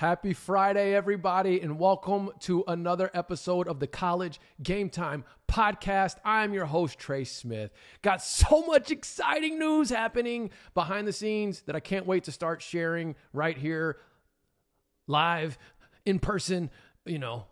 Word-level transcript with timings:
Happy 0.00 0.32
Friday, 0.32 0.94
everybody, 0.94 1.60
and 1.60 1.78
welcome 1.78 2.30
to 2.40 2.64
another 2.66 3.10
episode 3.12 3.68
of 3.68 3.80
the 3.80 3.86
College 3.86 4.40
Game 4.62 4.88
Time 4.88 5.24
Podcast. 5.46 6.16
I'm 6.24 6.54
your 6.54 6.64
host, 6.64 6.98
Trey 6.98 7.24
Smith. 7.24 7.70
Got 8.00 8.22
so 8.22 8.64
much 8.64 8.90
exciting 8.90 9.58
news 9.58 9.90
happening 9.90 10.52
behind 10.72 11.06
the 11.06 11.12
scenes 11.12 11.60
that 11.66 11.76
I 11.76 11.80
can't 11.80 12.06
wait 12.06 12.24
to 12.24 12.32
start 12.32 12.62
sharing 12.62 13.14
right 13.34 13.58
here, 13.58 13.98
live, 15.06 15.58
in 16.06 16.18
person, 16.18 16.70
you 17.04 17.18
know, 17.18 17.44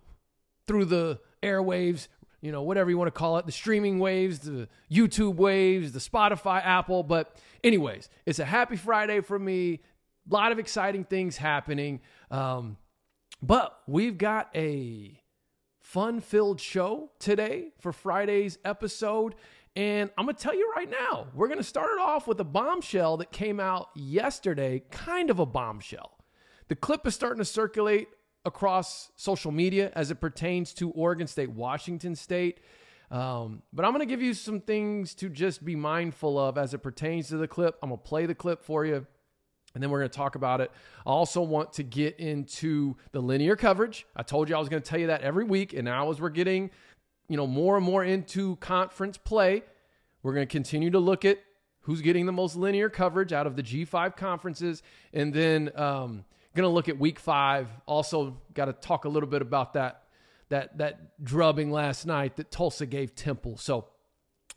through 0.67 0.87
the 0.87 1.21
airwaves, 1.43 2.09
you 2.41 2.51
know, 2.51 2.63
whatever 2.63 2.89
you 2.89 2.97
want 2.97 3.09
to 3.09 3.19
call 3.19 3.37
it, 3.37 3.45
the 3.45 3.53
streaming 3.53 3.99
waves, 3.99 4.39
the 4.39 4.69
YouTube 4.91 5.35
waves, 5.35 5.93
the 5.93 6.01
Spotify, 6.01 6.65
Apple. 6.65 7.03
But, 7.03 7.37
anyways, 7.63 8.09
it's 8.25 8.39
a 8.39 8.47
happy 8.47 8.77
Friday 8.77 9.21
for 9.21 9.39
me. 9.39 9.83
A 10.31 10.35
lot 10.35 10.51
of 10.51 10.59
exciting 10.59 11.05
things 11.05 11.37
happening. 11.37 12.01
Um, 12.31 12.77
but 13.43 13.81
we've 13.87 14.19
got 14.19 14.51
a 14.55 15.21
fun 15.81 16.21
filled 16.21 16.61
show 16.61 17.11
today 17.19 17.73
for 17.81 17.93
Friday's 17.93 18.59
episode. 18.65 19.35
And 19.77 20.11
I'm 20.19 20.27
going 20.27 20.37
to 20.37 20.43
tell 20.43 20.55
you 20.55 20.73
right 20.75 20.91
now, 20.91 21.29
we're 21.35 21.47
going 21.47 21.59
to 21.59 21.65
start 21.65 21.91
it 21.93 22.01
off 22.01 22.27
with 22.27 22.41
a 22.41 22.45
bombshell 22.45 23.17
that 23.19 23.31
came 23.31 23.61
out 23.61 23.91
yesterday, 23.95 24.83
kind 24.91 25.31
of 25.31 25.39
a 25.39 25.47
bombshell. 25.47 26.19
The 26.69 26.77
clip 26.77 27.07
is 27.07 27.15
starting 27.15 27.39
to 27.39 27.45
circulate 27.45 28.09
across 28.45 29.11
social 29.17 29.53
media 29.53 29.93
as 29.95 30.11
it 30.11 30.17
pertains 30.17 30.75
to 30.75 30.91
Oregon 30.91 31.27
State, 31.27 31.51
Washington 31.51 32.17
State. 32.17 32.61
Um, 33.11 33.63
but 33.73 33.85
I'm 33.85 33.93
going 33.93 34.07
to 34.07 34.07
give 34.07 34.21
you 34.21 34.35
some 34.35 34.61
things 34.61 35.15
to 35.15 35.29
just 35.29 35.65
be 35.65 35.77
mindful 35.77 36.39
of 36.39 36.59
as 36.59 36.75
it 36.75 36.79
pertains 36.79 37.29
to 37.29 37.37
the 37.37 37.49
clip. 37.49 37.79
I'm 37.83 37.91
going 37.91 38.01
to 38.01 38.05
play 38.05 38.27
the 38.27 38.35
clip 38.35 38.63
for 38.63 38.85
you 38.85 39.07
and 39.75 39.83
then 39.83 39.91
we're 39.91 39.99
going 39.99 40.11
to 40.11 40.17
talk 40.17 40.35
about 40.35 40.61
it. 40.61 40.71
I 41.07 41.11
also 41.11 41.43
want 41.43 41.75
to 41.75 41.83
get 41.83 42.19
into 42.19 42.97
the 43.13 43.21
linear 43.21 43.57
coverage. 43.57 44.07
I 44.17 44.23
told 44.23 44.49
you 44.49 44.57
I 44.57 44.59
was 44.59 44.69
going 44.69 44.83
to 44.83 44.89
tell 44.89 44.99
you 44.99 45.09
that 45.09 45.23
every 45.23 45.45
week, 45.45 45.73
and 45.73 45.85
now 45.85 46.11
as 46.11 46.21
we're 46.21 46.31
getting, 46.31 46.71
you 47.29 47.37
know, 47.37 47.47
more 47.47 47.77
and 47.77 47.85
more 47.85 48.05
into 48.05 48.57
conference 48.57 49.19
play, 49.19 49.63
we're 50.23 50.35
going 50.35 50.47
to 50.47 50.51
continue 50.51 50.91
to 50.91 50.99
look 50.99 51.25
at 51.25 51.39
who's 51.83 52.03
getting 52.03 52.27
the 52.27 52.33
most 52.33 52.57
linear 52.57 52.89
coverage 52.89 53.33
out 53.33 53.47
of 53.47 53.57
the 53.57 53.63
G5 53.63 54.17
conferences, 54.17 54.83
and 55.13 55.33
then 55.33 55.71
um, 55.75 56.25
going 56.55 56.69
to 56.69 56.75
look 56.75 56.89
at 56.89 56.99
Week 56.99 57.19
Five. 57.19 57.69
Also, 57.87 58.37
got 58.53 58.67
to 58.67 58.73
talk 58.73 59.05
a 59.05 59.09
little 59.09 59.29
bit 59.29 59.43
about 59.43 59.75
that 59.75 60.03
that 60.51 60.77
that 60.79 61.25
drubbing 61.25 61.71
last 61.71 62.07
night 62.07 62.37
that 62.37 62.51
Tulsa 62.51 62.85
gave 62.85 63.15
Temple. 63.15 63.57
So, 63.57 63.87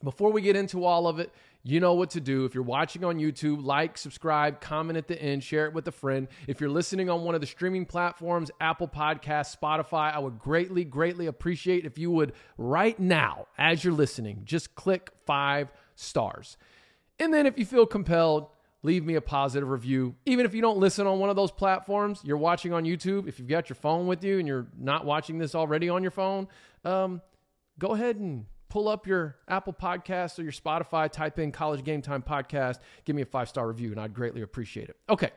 before 0.04 0.32
we 0.32 0.42
get 0.42 0.56
into 0.56 0.84
all 0.84 1.08
of 1.08 1.20
it, 1.20 1.32
you 1.64 1.80
know 1.80 1.94
what 1.94 2.10
to 2.12 2.22
do. 2.22 2.46
If 2.46 2.56
you're 2.56 2.64
watching 2.64 3.04
on 3.04 3.18
YouTube, 3.18 3.64
like, 3.64 3.98
subscribe, 3.98 4.62
comment 4.62 4.98
at 4.98 5.08
the 5.08 5.22
end, 5.22 5.44
share 5.44 5.66
it 5.68 5.74
with 5.74 5.88
a 5.88 5.92
friend. 5.92 6.28
If 6.48 6.60
you're 6.60 6.70
listening 6.70 7.10
on 7.10 7.24
one 7.24 7.36
of 7.36 7.42
the 7.42 7.48
streaming 7.48 7.86
platforms, 7.86 8.50
Apple 8.60 8.88
Podcasts, 8.88 9.56
Spotify, 9.56 10.14
I 10.14 10.20
would 10.20 10.40
greatly, 10.40 10.84
greatly 10.84 11.28
appreciate 11.28 11.86
if 11.86 11.98
you 11.98 12.10
would 12.12 12.34
right 12.58 13.00
now, 13.00 13.48
as 13.58 13.84
you're 13.84 13.94
listening, 13.94 14.42
just 14.44 14.74
click 14.76 15.12
five 15.26 15.72
stars. 15.96 16.58
And 17.20 17.34
then 17.34 17.46
if 17.46 17.60
you 17.60 17.66
feel 17.66 17.86
compelled, 17.86 18.48
leave 18.82 19.06
me 19.06 19.14
a 19.14 19.22
positive 19.22 19.70
review. 19.70 20.16
Even 20.26 20.46
if 20.46 20.56
you 20.56 20.62
don't 20.62 20.80
listen 20.80 21.06
on 21.06 21.20
one 21.20 21.30
of 21.30 21.36
those 21.36 21.52
platforms, 21.52 22.22
you're 22.24 22.38
watching 22.38 22.74
on 22.74 22.84
YouTube. 22.84 23.28
If 23.28 23.38
you've 23.38 23.48
got 23.48 23.70
your 23.70 23.76
phone 23.76 24.08
with 24.08 24.24
you 24.24 24.40
and 24.40 24.48
you're 24.48 24.66
not 24.76 25.06
watching 25.06 25.38
this 25.38 25.54
already 25.54 25.90
on 25.90 26.02
your 26.02 26.12
phone, 26.12 26.48
um, 26.84 27.22
go 27.78 27.90
ahead 27.90 28.16
and 28.16 28.46
pull 28.72 28.88
up 28.88 29.06
your 29.06 29.36
Apple 29.50 29.74
Podcast 29.74 30.40
or 30.40 30.44
your 30.44 30.54
Spotify, 30.54 31.12
type 31.12 31.38
in 31.38 31.52
College 31.52 31.84
Game 31.84 32.02
Time 32.02 32.24
Podcast, 32.24 32.80
give 33.04 33.18
me 33.18 33.22
a 33.22 33.26
five 33.26 33.50
star 33.50 33.68
review, 33.68 33.92
and 33.92 34.00
I'd 34.00 34.14
greatly 34.14 34.42
appreciate 34.42 34.88
it. 34.88 34.96
Okay, 35.10 35.30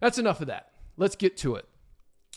that's 0.00 0.18
enough 0.18 0.42
of 0.42 0.48
that. 0.48 0.70
Let's 0.98 1.16
get 1.16 1.38
to 1.38 1.54
it. 1.54 1.66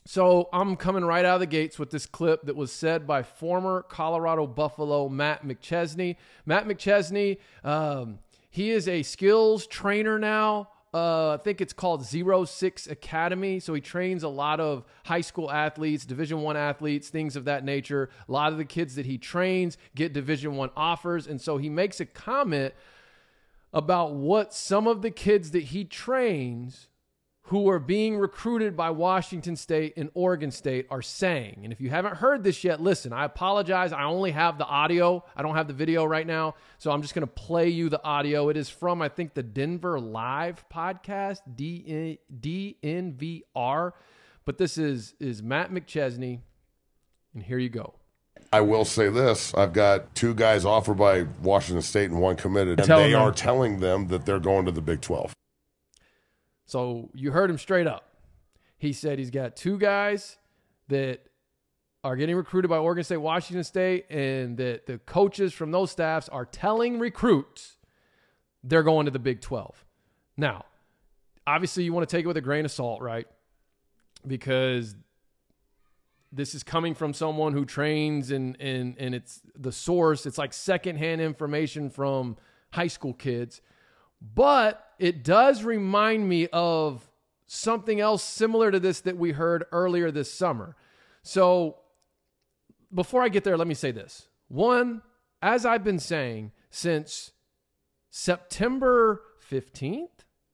So 0.06 0.48
I'm 0.54 0.78
coming 0.78 1.04
right 1.04 1.26
out 1.26 1.36
of 1.36 1.40
the 1.42 1.48
gates 1.48 1.78
with 1.78 1.92
this 1.92 2.06
clip 2.06 2.44
that 2.44 2.56
was 2.56 2.72
said 2.72 3.06
by 3.06 3.24
former 3.24 3.84
Colorado 3.84 4.48
Buffalo 4.48 5.10
Matt 5.10 5.46
McChesney. 5.46 6.16
Matt 6.46 6.66
McChesney, 6.66 7.38
um, 7.66 8.20
he 8.50 8.72
is 8.72 8.88
a 8.88 9.04
skills 9.04 9.68
trainer 9.68 10.18
now 10.18 10.70
uh, 10.94 11.34
I 11.34 11.38
think 11.38 11.62
it's 11.62 11.74
called 11.74 12.04
Zero 12.04 12.44
Six 12.44 12.88
Academy. 12.88 13.60
So 13.60 13.74
he 13.74 13.82
trains 13.82 14.24
a 14.24 14.30
lot 14.30 14.60
of 14.60 14.84
high 15.06 15.22
school 15.22 15.50
athletes, 15.50 16.06
Division 16.06 16.42
One 16.42 16.58
athletes, 16.58 17.10
things 17.10 17.36
of 17.36 17.46
that 17.46 17.64
nature. 17.64 18.10
A 18.28 18.32
lot 18.32 18.52
of 18.52 18.58
the 18.58 18.66
kids 18.66 18.96
that 18.96 19.06
he 19.06 19.18
trains 19.18 19.78
get 19.96 20.14
Division 20.14 20.56
One 20.56 20.70
offers, 20.76 21.28
and 21.28 21.40
so 21.40 21.58
he 21.58 21.70
makes 21.70 22.00
a 22.00 22.06
comment 22.06 22.74
about 23.74 24.14
what 24.14 24.54
some 24.54 24.86
of 24.86 25.02
the 25.02 25.12
kids 25.12 25.52
that 25.52 25.64
he 25.64 25.86
trains 25.86 26.90
who 27.52 27.70
are 27.70 27.80
being 27.80 28.16
recruited 28.16 28.78
by 28.78 28.90
Washington 28.90 29.58
State 29.58 29.92
and 29.98 30.10
Oregon 30.14 30.52
State 30.52 30.88
are 30.90 31.02
saying. 31.02 31.60
And 31.66 31.74
if 31.74 31.82
you 31.82 31.90
haven't 31.90 32.16
heard 32.16 32.46
this 32.46 32.64
yet, 32.64 32.80
listen, 32.80 33.12
I 33.12 33.26
apologize. 33.26 33.92
I 33.92 34.06
only 34.06 34.32
have 34.32 34.58
the 34.58 34.64
audio, 34.66 35.26
I 35.36 35.42
don't 35.42 35.56
have 35.56 35.68
the 35.68 35.74
video 35.74 36.06
right 36.06 36.26
now. 36.26 36.56
So 36.78 36.92
I'm 36.92 37.02
just 37.02 37.14
going 37.14 37.28
to 37.28 37.34
play 37.34 37.68
you 37.68 37.90
the 37.90 38.02
audio. 38.06 38.48
It 38.48 38.56
is 38.56 38.70
from, 38.70 39.02
I 39.02 39.10
think, 39.10 39.34
the 39.34 39.44
Denver 39.44 40.00
Live 40.00 40.64
podcast, 40.74 41.40
DNVR. 42.82 43.92
But 44.46 44.58
this 44.58 44.78
is, 44.78 45.14
is 45.20 45.44
Matt 45.44 45.74
McChesney. 45.74 46.40
And 47.34 47.44
here 47.44 47.58
you 47.58 47.68
go. 47.68 47.96
I 48.54 48.62
will 48.62 48.86
say 48.86 49.10
this: 49.10 49.54
I've 49.56 49.74
got 49.74 50.16
two 50.16 50.34
guys 50.34 50.64
offered 50.64 50.98
by 50.98 51.24
Washington 51.44 51.82
State 51.82 52.10
and 52.10 52.22
one 52.22 52.38
committed, 52.38 52.80
and 52.80 52.88
Tell 52.88 53.00
they 53.00 53.12
them. 53.12 53.22
are 53.22 53.34
telling 53.34 53.82
them 53.82 54.08
that 54.08 54.26
they're 54.26 54.40
going 54.40 54.66
to 54.66 54.72
the 54.72 54.82
Big 54.82 55.02
Twelve. 55.02 55.34
So 56.66 57.10
you 57.14 57.32
heard 57.32 57.50
him 57.50 57.58
straight 57.58 57.88
up. 57.88 58.16
He 58.78 58.94
said 58.94 59.20
he's 59.20 59.30
got 59.30 59.56
two 59.56 59.78
guys 59.78 60.38
that 60.88 61.26
are 62.04 62.16
getting 62.16 62.36
recruited 62.36 62.70
by 62.70 62.78
Oregon 62.78 63.04
State, 63.04 63.18
Washington 63.18 63.64
State, 63.64 64.06
and 64.10 64.58
that 64.58 64.88
the 64.88 64.98
coaches 65.00 65.54
from 65.54 65.72
those 65.72 65.92
staffs 65.92 66.28
are 66.30 66.46
telling 66.46 66.98
recruits 66.98 67.78
they're 68.64 68.84
going 68.84 69.06
to 69.06 69.12
the 69.12 69.20
Big 69.20 69.42
12. 69.42 69.86
Now, 70.38 70.66
obviously, 71.46 71.84
you 71.84 71.94
want 71.94 72.08
to 72.10 72.16
take 72.16 72.24
it 72.24 72.28
with 72.28 72.38
a 72.38 72.42
grain 72.42 72.66
of 72.66 72.72
salt, 72.72 73.02
right? 73.02 73.28
Because 74.26 74.96
this 76.32 76.56
is 76.56 76.64
coming 76.64 76.96
from 76.96 77.14
someone 77.14 77.54
who 77.54 77.66
trains 77.66 78.32
and 78.32 78.60
and 78.60 78.96
and 78.98 79.14
it's 79.14 79.42
the 79.58 79.72
source. 79.72 80.26
It's 80.26 80.38
like 80.38 80.54
secondhand 80.54 81.22
information 81.22 81.90
from 81.90 82.38
high 82.72 82.88
school 82.88 83.14
kids. 83.14 83.62
But 84.22 84.86
it 85.00 85.24
does 85.24 85.64
remind 85.64 86.30
me 86.30 86.48
of 86.54 87.10
something 87.48 88.00
else 88.00 88.24
similar 88.24 88.72
to 88.72 88.80
this 88.80 89.02
that 89.02 89.18
we 89.18 89.32
heard 89.32 89.66
earlier 89.72 90.12
this 90.12 90.32
summer. 90.32 90.76
So 91.24 91.78
before 92.94 93.24
I 93.24 93.30
get 93.30 93.44
there, 93.44 93.58
let 93.58 93.68
me 93.68 93.74
say 93.74 93.92
this. 93.92 94.28
One, 94.48 95.02
as 95.42 95.66
I've 95.66 95.84
been 95.84 96.00
saying 96.00 96.52
since 96.70 97.32
September 98.10 99.22
15th, 99.50 100.10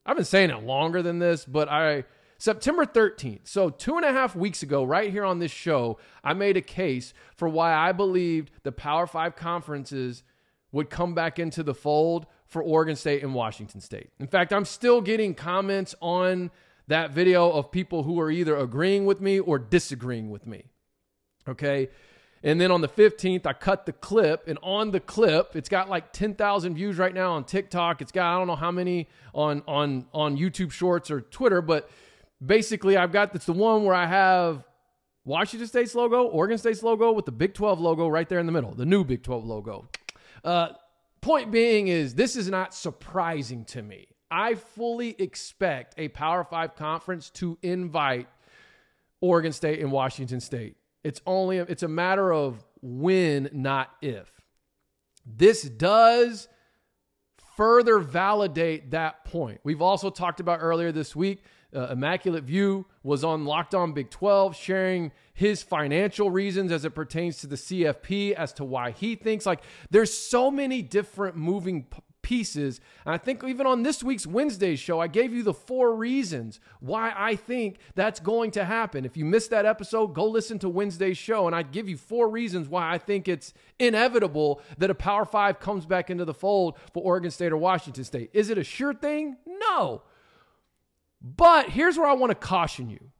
I've 0.05 0.16
been 0.16 0.25
saying 0.25 0.49
it 0.49 0.63
longer 0.63 1.01
than 1.01 1.19
this, 1.19 1.45
but 1.45 1.67
I 1.67 2.05
September 2.38 2.85
13th. 2.85 3.41
So, 3.45 3.69
two 3.69 3.97
and 3.97 4.05
a 4.05 4.11
half 4.11 4.35
weeks 4.35 4.61
ago, 4.63 4.84
right 4.84 5.11
here 5.11 5.25
on 5.25 5.39
this 5.39 5.51
show, 5.51 5.97
I 6.23 6.34
made 6.34 6.55
a 6.55 6.61
case 6.61 7.13
for 7.35 7.49
why 7.49 7.73
I 7.73 7.91
believed 7.91 8.51
the 8.63 8.72
Power 8.72 9.07
Five 9.07 9.35
conferences 9.35 10.23
would 10.72 10.89
come 10.89 11.13
back 11.13 11.39
into 11.39 11.63
the 11.63 11.73
fold 11.73 12.25
for 12.45 12.61
Oregon 12.61 12.95
State 12.95 13.23
and 13.23 13.33
Washington 13.33 13.81
State. 13.81 14.09
In 14.19 14.28
fact, 14.28 14.53
I'm 14.53 14.66
still 14.66 15.01
getting 15.01 15.33
comments 15.33 15.95
on 16.01 16.51
that 16.88 17.11
video 17.11 17.50
of 17.51 17.72
people 17.72 18.03
who 18.03 18.19
are 18.19 18.31
either 18.31 18.55
agreeing 18.55 19.05
with 19.05 19.22
me 19.22 19.39
or 19.39 19.59
disagreeing 19.59 20.29
with 20.29 20.47
me. 20.47 20.66
Okay. 21.47 21.89
And 22.44 22.61
then 22.61 22.72
on 22.72 22.81
the 22.81 22.88
15th, 22.88 23.45
I 23.45 23.53
cut 23.53 23.85
the 23.85 23.94
clip, 23.94 24.47
and 24.47 24.59
on 24.61 24.91
the 24.91 25.00
clip, 25.00 25.55
it's 25.55 25.69
got 25.69 25.89
like 25.89 26.13
10,000 26.13 26.75
views 26.75 26.97
right 26.97 27.13
now 27.13 27.34
on 27.34 27.44
TikTok. 27.44 28.02
It's 28.02 28.11
got 28.11 28.34
I 28.34 28.37
don't 28.37 28.47
know 28.47 28.55
how 28.55 28.72
many 28.72 29.08
on 29.34 29.64
on 29.67 30.05
on 30.14 30.37
YouTube 30.37 30.72
Shorts 30.72 31.09
or 31.09 31.22
Twitter, 31.22 31.61
but 31.61 31.90
basically, 32.46 32.96
I've 32.96 33.11
got 33.11 33.34
it's 33.35 33.46
the 33.46 33.53
one 33.53 33.84
where 33.84 33.96
I 33.96 34.05
have 34.05 34.64
Washington 35.25 35.67
State's 35.67 35.96
logo, 35.96 36.23
Oregon 36.23 36.58
State's 36.58 36.84
logo, 36.84 37.11
with 37.11 37.25
the 37.25 37.31
Big 37.31 37.53
12 37.53 37.81
logo 37.81 38.08
right 38.08 38.29
there 38.29 38.40
in 38.40 38.46
the 38.46 38.52
middle, 38.52 38.73
the 38.73 38.85
new 38.85 39.03
Big 39.03 39.23
12 39.23 39.43
logo. 39.43 39.90
Uh, 40.43 40.69
point 41.22 41.51
being 41.51 41.87
is 41.87 42.16
this 42.16 42.35
is 42.35 42.49
not 42.49 42.73
surprising 42.73 43.66
to 43.66 43.81
me. 43.81 44.07
I 44.29 44.55
fully 44.55 45.16
expect 45.19 45.95
a 45.97 46.09
Power 46.09 46.43
Five 46.43 46.75
conference 46.75 47.29
to 47.31 47.57
invite 47.61 48.28
Oregon 49.22 49.51
State 49.51 49.79
and 49.79 49.91
Washington 49.91 50.39
State. 50.39 50.75
It's 51.03 51.22
only 51.25 51.57
it's 51.57 51.84
a 51.84 51.87
matter 51.87 52.34
of 52.34 52.63
when, 52.81 53.49
not 53.53 53.89
if. 54.01 54.31
This 55.25 55.63
does 55.63 56.47
further 57.55 57.99
validate 57.99 58.91
that 58.91 59.25
point. 59.25 59.59
We've 59.63 59.81
also 59.81 60.09
talked 60.09 60.40
about 60.40 60.59
earlier 60.61 60.91
this 60.91 61.16
week. 61.16 61.43
Uh, 61.78 61.90
Immaculate 61.91 62.44
View 62.44 62.88
was 63.03 63.24
on 63.24 63.46
Locked 63.46 63.76
On 63.76 63.94
Big 63.94 64.09
12, 64.09 64.56
sharing 64.56 65.12
his 65.32 65.62
financial 65.62 66.32
reasons 66.32 66.72
as 66.72 66.85
it 66.85 66.96
pertains 66.96 67.38
to 67.38 67.47
the 67.47 67.56
CFP, 67.56 68.32
as 68.32 68.52
to 68.53 68.64
why 68.64 68.90
he 68.90 69.14
thinks 69.14 69.46
like 69.46 69.62
there's 69.91 70.12
so 70.12 70.50
many 70.50 70.82
different 70.82 71.38
moving 71.38 71.84
p- 71.84 72.00
pieces. 72.24 72.82
And 73.06 73.14
I 73.14 73.20
think 73.20 73.44
even 73.44 73.68
on 73.68 73.84
this 73.84 74.03
week's 74.03 74.26
Wednesday 74.26 74.76
show, 74.76 75.00
I 75.00 75.06
gave 75.06 75.35
you 75.35 75.44
the 75.44 75.53
four 75.53 75.96
reasons 75.96 76.59
why 76.79 77.14
I 77.16 77.35
think 77.35 77.78
that's 77.94 78.20
going 78.20 78.50
to 78.52 78.66
happen. 78.66 79.06
If 79.06 79.16
you 79.16 79.24
missed 79.24 79.52
that 79.52 79.68
episode, 79.68 80.16
go 80.16 80.26
listen 80.26 80.58
to 80.59 80.70
Wednesday's 80.70 81.20
show, 81.20 81.46
and 81.46 81.56
I 81.56 81.62
give 81.62 81.88
you 81.88 81.96
four 81.96 82.28
reasons 82.28 82.68
why 82.68 82.91
I 82.91 82.97
think 82.97 83.28
it's 83.28 83.53
inevitable 83.78 84.62
that 84.79 84.90
a 84.90 84.96
Power 84.96 85.26
Five 85.26 85.59
comes 85.59 85.85
back 85.85 86.09
into 86.09 86.26
the 86.26 86.34
fold 86.34 86.79
for 86.91 87.03
Oregon 87.03 87.29
State 87.29 87.52
or 87.52 87.58
Washington 87.58 88.03
State. 88.03 88.32
Is 88.34 88.50
it 88.50 88.58
a 88.58 88.64
sure 88.64 88.96
thing? 88.96 89.38
No. 89.46 90.02
But 91.35 91.70
here's 91.70 91.97
where 91.97 92.08
I 92.08 92.14
want 92.14 92.32
to 92.32 92.35
caution 92.35 92.90
you. 92.90 93.12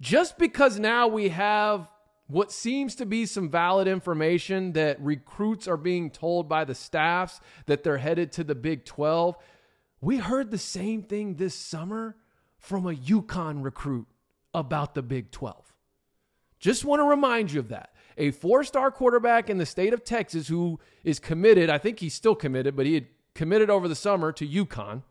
Just 0.00 0.36
because 0.36 0.78
now 0.78 1.06
we 1.08 1.30
have 1.30 1.90
what 2.26 2.52
seems 2.52 2.94
to 2.96 3.06
be 3.06 3.24
some 3.24 3.48
valid 3.48 3.88
information 3.88 4.72
that 4.72 5.00
recruits 5.00 5.68
are 5.68 5.76
being 5.76 6.10
told 6.10 6.48
by 6.48 6.64
the 6.64 6.74
staffs 6.74 7.40
that 7.66 7.82
they're 7.82 7.98
headed 7.98 8.32
to 8.32 8.44
the 8.44 8.54
Big 8.54 8.84
12. 8.84 9.36
We 10.00 10.18
heard 10.18 10.50
the 10.50 10.58
same 10.58 11.02
thing 11.02 11.36
this 11.36 11.54
summer 11.54 12.16
from 12.58 12.86
a 12.86 12.94
UConn 12.94 13.62
recruit 13.62 14.06
about 14.52 14.94
the 14.94 15.02
Big 15.02 15.30
12. 15.30 15.72
Just 16.58 16.84
want 16.84 17.00
to 17.00 17.04
remind 17.04 17.52
you 17.52 17.60
of 17.60 17.68
that. 17.68 17.94
A 18.18 18.32
four 18.32 18.64
star 18.64 18.90
quarterback 18.90 19.48
in 19.48 19.58
the 19.58 19.66
state 19.66 19.94
of 19.94 20.04
Texas 20.04 20.48
who 20.48 20.78
is 21.04 21.18
committed, 21.18 21.70
I 21.70 21.78
think 21.78 22.00
he's 22.00 22.14
still 22.14 22.34
committed, 22.34 22.76
but 22.76 22.86
he 22.86 22.94
had 22.94 23.06
committed 23.34 23.70
over 23.70 23.88
the 23.88 23.94
summer 23.94 24.30
to 24.32 24.46
UConn 24.46 25.02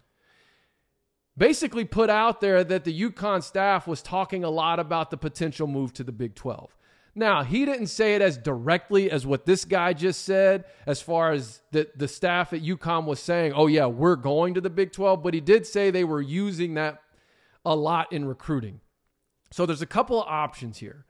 basically 1.42 1.84
put 1.84 2.08
out 2.08 2.40
there 2.40 2.64
that 2.64 2.84
the 2.84 3.02
UConn 3.02 3.42
staff 3.42 3.88
was 3.88 4.04
talking 4.04 4.44
a 4.44 4.50
lot 4.52 4.80
about 4.80 5.10
the 5.10 5.18
potential 5.18 5.66
move 5.66 5.92
to 5.92 6.04
the 6.04 6.12
Big 6.12 6.36
12. 6.36 6.78
Now, 7.16 7.42
he 7.42 7.66
didn't 7.66 7.88
say 7.88 8.14
it 8.14 8.22
as 8.22 8.38
directly 8.38 9.10
as 9.10 9.26
what 9.26 9.48
this 9.48 9.66
guy 9.66 9.94
just 9.94 10.24
said, 10.24 10.66
as 10.86 11.02
far 11.02 11.32
as 11.32 11.64
the, 11.72 11.90
the 11.96 12.08
staff 12.08 12.54
at 12.54 12.62
UConn 12.62 13.06
was 13.06 13.20
saying, 13.20 13.54
oh, 13.54 13.66
yeah, 13.66 13.88
we're 13.88 14.18
going 14.18 14.54
to 14.54 14.62
the 14.62 14.70
Big 14.70 14.92
12, 14.92 15.24
but 15.24 15.34
he 15.34 15.42
did 15.42 15.66
say 15.66 15.90
they 15.90 16.04
were 16.04 16.22
using 16.22 16.76
that 16.76 17.02
a 17.66 17.76
lot 17.76 18.14
in 18.14 18.26
recruiting. 18.26 18.80
So 19.50 19.66
there's 19.66 19.82
a 19.82 19.88
couple 19.88 20.22
of 20.22 20.28
options 20.30 20.78
here. 20.78 21.06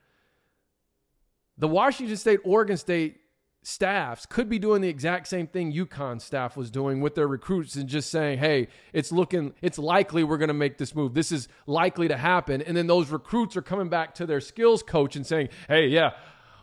The 1.58 1.68
Washington 1.68 2.16
State, 2.16 2.40
Oregon 2.46 2.78
State 2.78 3.18
staffs 3.64 4.26
could 4.26 4.50
be 4.50 4.58
doing 4.58 4.82
the 4.82 4.90
exact 4.90 5.28
same 5.28 5.48
thing 5.48 5.72
UConn 5.72 6.20
staff 6.20 6.58
was 6.58 6.72
doing 6.72 7.00
with 7.00 7.16
their 7.16 7.28
recruits 7.28 7.76
and 7.76 7.88
just 7.88 8.10
saying, 8.10 8.40
hey, 8.40 8.68
it's 8.94 9.12
looking, 9.12 9.54
it's 9.62 9.78
likely 9.78 10.24
we're 10.24 10.38
going 10.38 10.48
to 10.48 10.54
make 10.54 10.78
this 10.78 10.96
move. 10.96 11.14
This 11.14 11.32
is 11.32 11.48
likely 11.68 12.08
to 12.08 12.18
happen. 12.18 12.62
And 12.62 12.76
then 12.76 12.88
those 12.88 13.10
recruits 13.10 13.56
are 13.56 13.62
coming 13.62 13.90
back 13.90 14.16
to 14.16 14.26
their 14.26 14.42
skills 14.42 14.82
coach 14.82 15.16
and 15.16 15.26
saying, 15.26 15.50
hey, 15.68 15.88
yeah, 15.88 16.12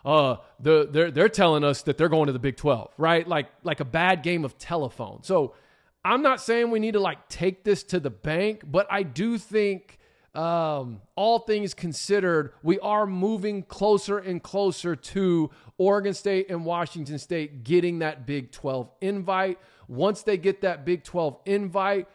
uh, 0.03 0.37
the, 0.59 0.87
they're, 0.91 1.11
they're 1.11 1.29
telling 1.29 1.63
us 1.63 1.83
that 1.83 1.97
they're 1.97 2.09
going 2.09 2.27
to 2.27 2.33
the 2.33 2.39
Big 2.39 2.57
12, 2.57 2.93
right? 2.97 3.27
Like, 3.27 3.47
like 3.63 3.79
a 3.79 3.85
bad 3.85 4.21
game 4.21 4.43
of 4.43 4.57
telephone. 4.57 5.23
So 5.23 5.55
I'm 6.03 6.21
not 6.21 6.41
saying 6.41 6.71
we 6.71 6.79
need 6.79 6.93
to 6.93 6.99
like 6.99 7.29
take 7.29 7.63
this 7.63 7.83
to 7.83 7.99
the 7.99 8.09
bank, 8.09 8.63
but 8.65 8.87
I 8.89 9.03
do 9.03 9.37
think 9.37 9.98
um, 10.35 11.01
all 11.15 11.39
things 11.39 11.73
considered, 11.73 12.53
we 12.61 12.79
are 12.79 13.05
moving 13.05 13.63
closer 13.63 14.19
and 14.19 14.41
closer 14.41 14.95
to 14.95 15.49
Oregon 15.77 16.13
State 16.13 16.49
and 16.49 16.65
Washington 16.65 17.17
State 17.17 17.63
getting 17.63 17.99
that 17.99 18.25
Big 18.25 18.51
12 18.51 18.89
invite. 19.01 19.57
Once 19.87 20.21
they 20.21 20.37
get 20.37 20.61
that 20.61 20.85
Big 20.85 21.03
12 21.03 21.39
invite, 21.45 22.07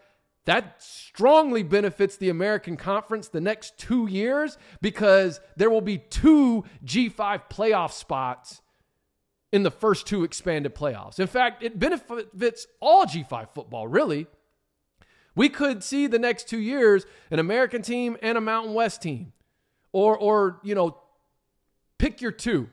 that 0.44 0.82
strongly 0.82 1.62
benefits 1.62 2.16
the 2.16 2.28
American 2.28 2.76
Conference 2.76 3.28
the 3.28 3.40
next 3.40 3.78
two 3.78 4.06
years 4.06 4.58
because 4.80 5.40
there 5.56 5.70
will 5.70 5.80
be 5.80 5.98
two 5.98 6.64
G5 6.84 7.42
playoff 7.50 7.92
spots 7.92 8.60
in 9.52 9.62
the 9.62 9.70
first 9.70 10.06
two 10.06 10.24
expanded 10.24 10.74
playoffs. 10.74 11.18
In 11.18 11.26
fact, 11.26 11.62
it 11.62 11.78
benefits 11.78 12.66
all 12.80 13.06
G5 13.06 13.48
football, 13.54 13.88
really. 13.88 14.26
We 15.34 15.48
could 15.48 15.82
see 15.82 16.06
the 16.06 16.18
next 16.18 16.48
two 16.48 16.58
years 16.58 17.06
an 17.30 17.38
American 17.38 17.82
team 17.82 18.16
and 18.22 18.38
a 18.38 18.40
Mountain 18.40 18.74
West 18.74 19.02
team, 19.02 19.32
or 19.92 20.16
or 20.16 20.60
you 20.62 20.74
know, 20.74 20.96
pick 21.98 22.20
your 22.20 22.32
two. 22.32 22.68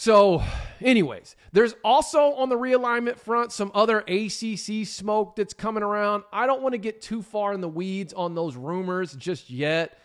So, 0.00 0.42
anyways, 0.80 1.36
there's 1.52 1.74
also 1.84 2.32
on 2.32 2.48
the 2.48 2.56
realignment 2.56 3.18
front 3.18 3.52
some 3.52 3.70
other 3.74 3.98
ACC 3.98 4.86
smoke 4.86 5.36
that's 5.36 5.52
coming 5.52 5.82
around. 5.82 6.24
I 6.32 6.46
don't 6.46 6.62
want 6.62 6.72
to 6.72 6.78
get 6.78 7.02
too 7.02 7.20
far 7.20 7.52
in 7.52 7.60
the 7.60 7.68
weeds 7.68 8.14
on 8.14 8.34
those 8.34 8.56
rumors 8.56 9.12
just 9.12 9.50
yet. 9.50 9.98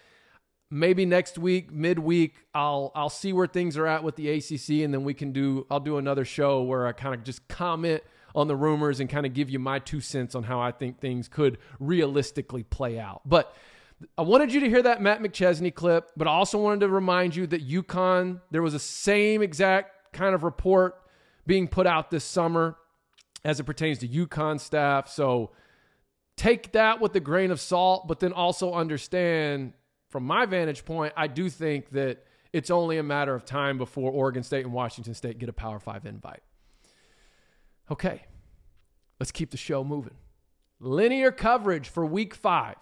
Maybe 0.69 1.05
next 1.05 1.37
week, 1.37 1.71
midweek, 1.71 2.35
I'll 2.53 2.91
I'll 2.93 3.09
see 3.09 3.31
where 3.31 3.47
things 3.47 3.77
are 3.77 3.87
at 3.87 4.03
with 4.03 4.17
the 4.17 4.29
ACC, 4.31 4.83
and 4.83 4.93
then 4.93 5.05
we 5.05 5.13
can 5.13 5.31
do 5.31 5.65
I'll 5.71 5.79
do 5.79 5.97
another 5.97 6.25
show 6.25 6.63
where 6.63 6.85
I 6.85 6.91
kind 6.91 7.15
of 7.15 7.23
just 7.23 7.47
comment 7.47 8.03
on 8.35 8.47
the 8.47 8.55
rumors 8.55 8.99
and 8.99 9.09
kind 9.09 9.25
of 9.25 9.33
give 9.33 9.49
you 9.49 9.59
my 9.59 9.79
two 9.79 10.01
cents 10.01 10.35
on 10.35 10.43
how 10.43 10.59
I 10.59 10.71
think 10.71 10.99
things 10.99 11.27
could 11.27 11.57
realistically 11.79 12.63
play 12.63 12.99
out. 12.99 13.21
But 13.25 13.55
I 14.17 14.23
wanted 14.23 14.53
you 14.53 14.59
to 14.59 14.69
hear 14.69 14.81
that 14.83 15.01
Matt 15.01 15.21
McChesney 15.21 15.73
clip, 15.73 16.11
but 16.17 16.27
I 16.27 16.31
also 16.31 16.57
wanted 16.57 16.81
to 16.81 16.89
remind 16.89 17.35
you 17.35 17.47
that 17.47 17.67
UConn, 17.67 18.41
there 18.51 18.61
was 18.61 18.73
the 18.73 18.79
same 18.79 19.41
exact 19.41 20.13
kind 20.13 20.35
of 20.35 20.43
report 20.43 21.01
being 21.47 21.67
put 21.67 21.87
out 21.87 22.11
this 22.11 22.25
summer 22.25 22.75
as 23.43 23.59
it 23.59 23.63
pertains 23.63 23.99
to 23.99 24.07
UConn 24.07 24.59
staff. 24.59 25.07
So 25.07 25.51
take 26.35 26.73
that 26.73 26.99
with 26.99 27.15
a 27.15 27.19
grain 27.19 27.51
of 27.51 27.61
salt, 27.61 28.07
but 28.07 28.19
then 28.19 28.33
also 28.33 28.73
understand 28.73 29.73
from 30.09 30.25
my 30.25 30.45
vantage 30.45 30.85
point, 30.85 31.13
I 31.15 31.27
do 31.27 31.49
think 31.49 31.91
that 31.91 32.25
it's 32.53 32.69
only 32.69 32.97
a 32.97 33.03
matter 33.03 33.35
of 33.35 33.45
time 33.45 33.77
before 33.77 34.11
Oregon 34.11 34.43
State 34.43 34.65
and 34.65 34.73
Washington 34.73 35.13
State 35.13 35.39
get 35.39 35.49
a 35.49 35.53
Power 35.53 35.79
Five 35.79 36.05
invite. 36.05 36.41
Okay, 37.91 38.23
let's 39.19 39.31
keep 39.31 39.51
the 39.51 39.57
show 39.57 39.83
moving. 39.83 40.15
Linear 40.79 41.31
coverage 41.31 41.87
for 41.87 42.05
week 42.05 42.33
five. 42.33 42.77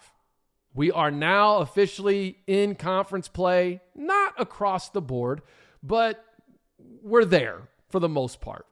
We 0.74 0.90
are 0.90 1.10
now 1.10 1.58
officially 1.58 2.38
in 2.46 2.74
conference 2.74 3.28
play, 3.28 3.80
not 3.94 4.34
across 4.38 4.88
the 4.88 5.02
board, 5.02 5.42
but 5.82 6.24
we're 7.02 7.24
there 7.24 7.68
for 7.88 8.00
the 8.00 8.08
most 8.08 8.40
part. 8.40 8.66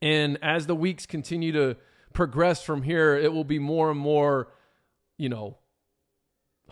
And 0.00 0.38
as 0.42 0.66
the 0.66 0.76
weeks 0.76 1.06
continue 1.06 1.50
to 1.52 1.76
progress 2.12 2.62
from 2.62 2.82
here, 2.82 3.16
it 3.16 3.32
will 3.32 3.44
be 3.44 3.58
more 3.58 3.90
and 3.90 3.98
more, 3.98 4.52
you 5.16 5.28
know, 5.28 5.58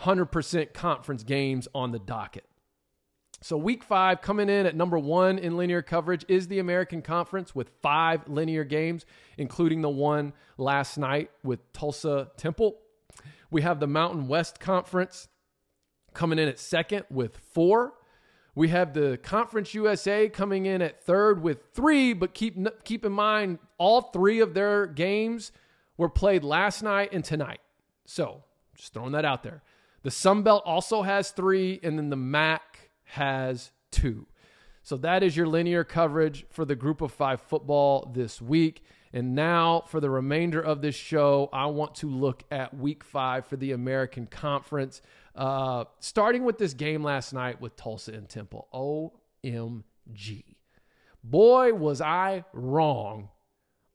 100% 0.00 0.72
conference 0.72 1.22
games 1.22 1.66
on 1.74 1.90
the 1.92 1.98
docket. 1.98 2.44
So, 3.44 3.56
week 3.56 3.82
five, 3.82 4.22
coming 4.22 4.48
in 4.48 4.66
at 4.66 4.76
number 4.76 4.96
one 4.96 5.36
in 5.36 5.56
linear 5.56 5.82
coverage 5.82 6.24
is 6.28 6.46
the 6.46 6.60
American 6.60 7.02
Conference 7.02 7.56
with 7.56 7.70
five 7.82 8.28
linear 8.28 8.62
games, 8.62 9.04
including 9.36 9.82
the 9.82 9.88
one 9.88 10.32
last 10.58 10.96
night 10.96 11.32
with 11.42 11.72
Tulsa 11.72 12.30
Temple. 12.36 12.76
We 13.50 13.62
have 13.62 13.80
the 13.80 13.88
Mountain 13.88 14.28
West 14.28 14.60
Conference 14.60 15.26
coming 16.14 16.38
in 16.38 16.46
at 16.46 16.60
second 16.60 17.04
with 17.10 17.36
four. 17.36 17.94
We 18.54 18.68
have 18.68 18.94
the 18.94 19.18
Conference 19.20 19.74
USA 19.74 20.28
coming 20.28 20.66
in 20.66 20.80
at 20.80 21.02
third 21.02 21.42
with 21.42 21.64
three, 21.74 22.12
but 22.12 22.34
keep 22.34 22.56
keep 22.84 23.04
in 23.04 23.12
mind 23.12 23.58
all 23.76 24.02
three 24.02 24.38
of 24.38 24.54
their 24.54 24.86
games 24.86 25.50
were 25.96 26.08
played 26.08 26.44
last 26.44 26.84
night 26.84 27.08
and 27.12 27.24
tonight. 27.24 27.60
So 28.06 28.44
just 28.76 28.94
throwing 28.94 29.12
that 29.12 29.24
out 29.24 29.42
there. 29.42 29.64
The 30.04 30.12
Sun 30.12 30.44
Belt 30.44 30.62
also 30.64 31.02
has 31.02 31.32
three, 31.32 31.80
and 31.82 31.98
then 31.98 32.08
the 32.08 32.16
MAC 32.16 32.90
has 33.04 33.70
two. 33.90 34.26
So 34.82 34.96
that 34.98 35.22
is 35.22 35.36
your 35.36 35.46
linear 35.46 35.84
coverage 35.84 36.44
for 36.50 36.64
the 36.64 36.74
group 36.74 37.00
of 37.00 37.12
five 37.12 37.40
football 37.40 38.10
this 38.12 38.42
week. 38.42 38.82
And 39.12 39.34
now, 39.34 39.84
for 39.86 40.00
the 40.00 40.10
remainder 40.10 40.60
of 40.60 40.80
this 40.80 40.94
show, 40.94 41.50
I 41.52 41.66
want 41.66 41.94
to 41.96 42.08
look 42.08 42.44
at 42.50 42.74
week 42.74 43.04
five 43.04 43.46
for 43.46 43.56
the 43.56 43.72
American 43.72 44.26
Conference, 44.26 45.02
uh, 45.36 45.84
starting 46.00 46.44
with 46.44 46.58
this 46.58 46.72
game 46.72 47.04
last 47.04 47.32
night 47.32 47.60
with 47.60 47.76
Tulsa 47.76 48.12
and 48.12 48.28
Temple. 48.28 48.68
OMG. 48.72 50.56
Boy, 51.22 51.74
was 51.74 52.00
I 52.00 52.44
wrong 52.52 53.28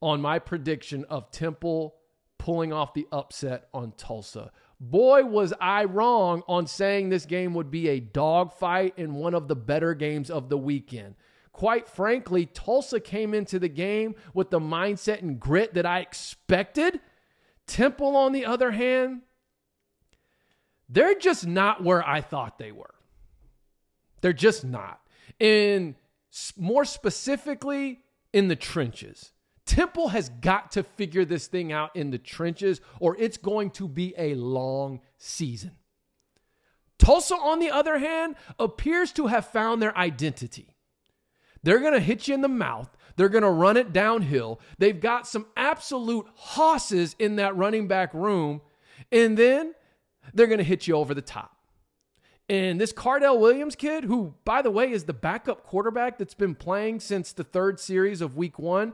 on 0.01 0.21
my 0.21 0.39
prediction 0.39 1.03
of 1.05 1.31
Temple 1.31 1.95
pulling 2.37 2.71
off 2.71 2.93
the 2.93 3.07
upset 3.11 3.67
on 3.73 3.93
Tulsa. 3.97 4.51
Boy, 4.79 5.23
was 5.23 5.53
I 5.59 5.85
wrong 5.85 6.43
on 6.47 6.67
saying 6.67 7.09
this 7.09 7.25
game 7.25 7.53
would 7.55 7.71
be 7.71 7.89
a 7.89 7.99
dogfight 7.99 8.93
in 8.97 9.15
one 9.15 9.33
of 9.33 9.47
the 9.47 9.55
better 9.55 9.93
games 9.93 10.29
of 10.29 10.49
the 10.49 10.57
weekend. 10.57 11.15
Quite 11.51 11.87
frankly, 11.87 12.45
Tulsa 12.45 12.99
came 12.99 13.33
into 13.33 13.57
the 13.57 13.69
game 13.69 14.15
with 14.35 14.51
the 14.51 14.59
mindset 14.59 15.23
and 15.23 15.39
grit 15.39 15.73
that 15.73 15.87
I 15.87 16.01
expected. 16.01 16.99
Temple, 17.65 18.15
on 18.15 18.31
the 18.31 18.45
other 18.45 18.71
hand, 18.71 19.21
they're 20.87 21.15
just 21.15 21.47
not 21.47 21.83
where 21.83 22.07
I 22.07 22.21
thought 22.21 22.59
they 22.59 22.71
were. 22.71 22.93
They're 24.21 24.33
just 24.33 24.63
not. 24.63 25.01
And 25.39 25.95
more 26.55 26.85
specifically, 26.85 28.01
in 28.33 28.47
the 28.47 28.55
trenches. 28.55 29.31
Temple 29.67 30.07
has 30.07 30.29
got 30.29 30.71
to 30.71 30.81
figure 30.81 31.25
this 31.25 31.45
thing 31.47 31.71
out 31.71 31.95
in 31.95 32.09
the 32.09 32.17
trenches, 32.17 32.81
or 32.99 33.15
it's 33.17 33.37
going 33.37 33.69
to 33.71 33.87
be 33.87 34.15
a 34.17 34.33
long 34.33 35.01
season. 35.17 35.71
Tulsa, 36.97 37.35
on 37.35 37.59
the 37.59 37.69
other 37.69 37.99
hand, 37.99 38.35
appears 38.57 39.11
to 39.13 39.27
have 39.27 39.45
found 39.45 39.81
their 39.81 39.95
identity. 39.95 40.73
They're 41.61 41.79
going 41.79 41.93
to 41.93 41.99
hit 41.99 42.27
you 42.27 42.33
in 42.33 42.41
the 42.41 42.47
mouth. 42.47 42.89
They're 43.17 43.29
going 43.29 43.43
to 43.43 43.49
run 43.49 43.77
it 43.77 43.93
downhill. 43.93 44.59
They've 44.77 44.99
got 44.99 45.27
some 45.27 45.47
absolute 45.55 46.27
hosses 46.35 47.15
in 47.19 47.35
that 47.35 47.55
running 47.55 47.87
back 47.87 48.13
room. 48.13 48.61
And 49.11 49.37
then 49.37 49.73
they're 50.33 50.47
going 50.47 50.59
to 50.59 50.63
hit 50.63 50.87
you 50.87 50.95
over 50.95 51.13
the 51.13 51.21
top. 51.21 51.55
And 52.49 52.79
this 52.79 52.93
Cardell 52.93 53.39
Williams 53.39 53.75
kid, 53.75 54.05
who, 54.05 54.35
by 54.45 54.61
the 54.61 54.71
way, 54.71 54.91
is 54.91 55.03
the 55.03 55.13
backup 55.13 55.63
quarterback 55.63 56.17
that's 56.17 56.33
been 56.33 56.55
playing 56.55 57.01
since 57.01 57.33
the 57.33 57.43
third 57.43 57.79
series 57.79 58.21
of 58.21 58.37
week 58.37 58.57
one, 58.57 58.93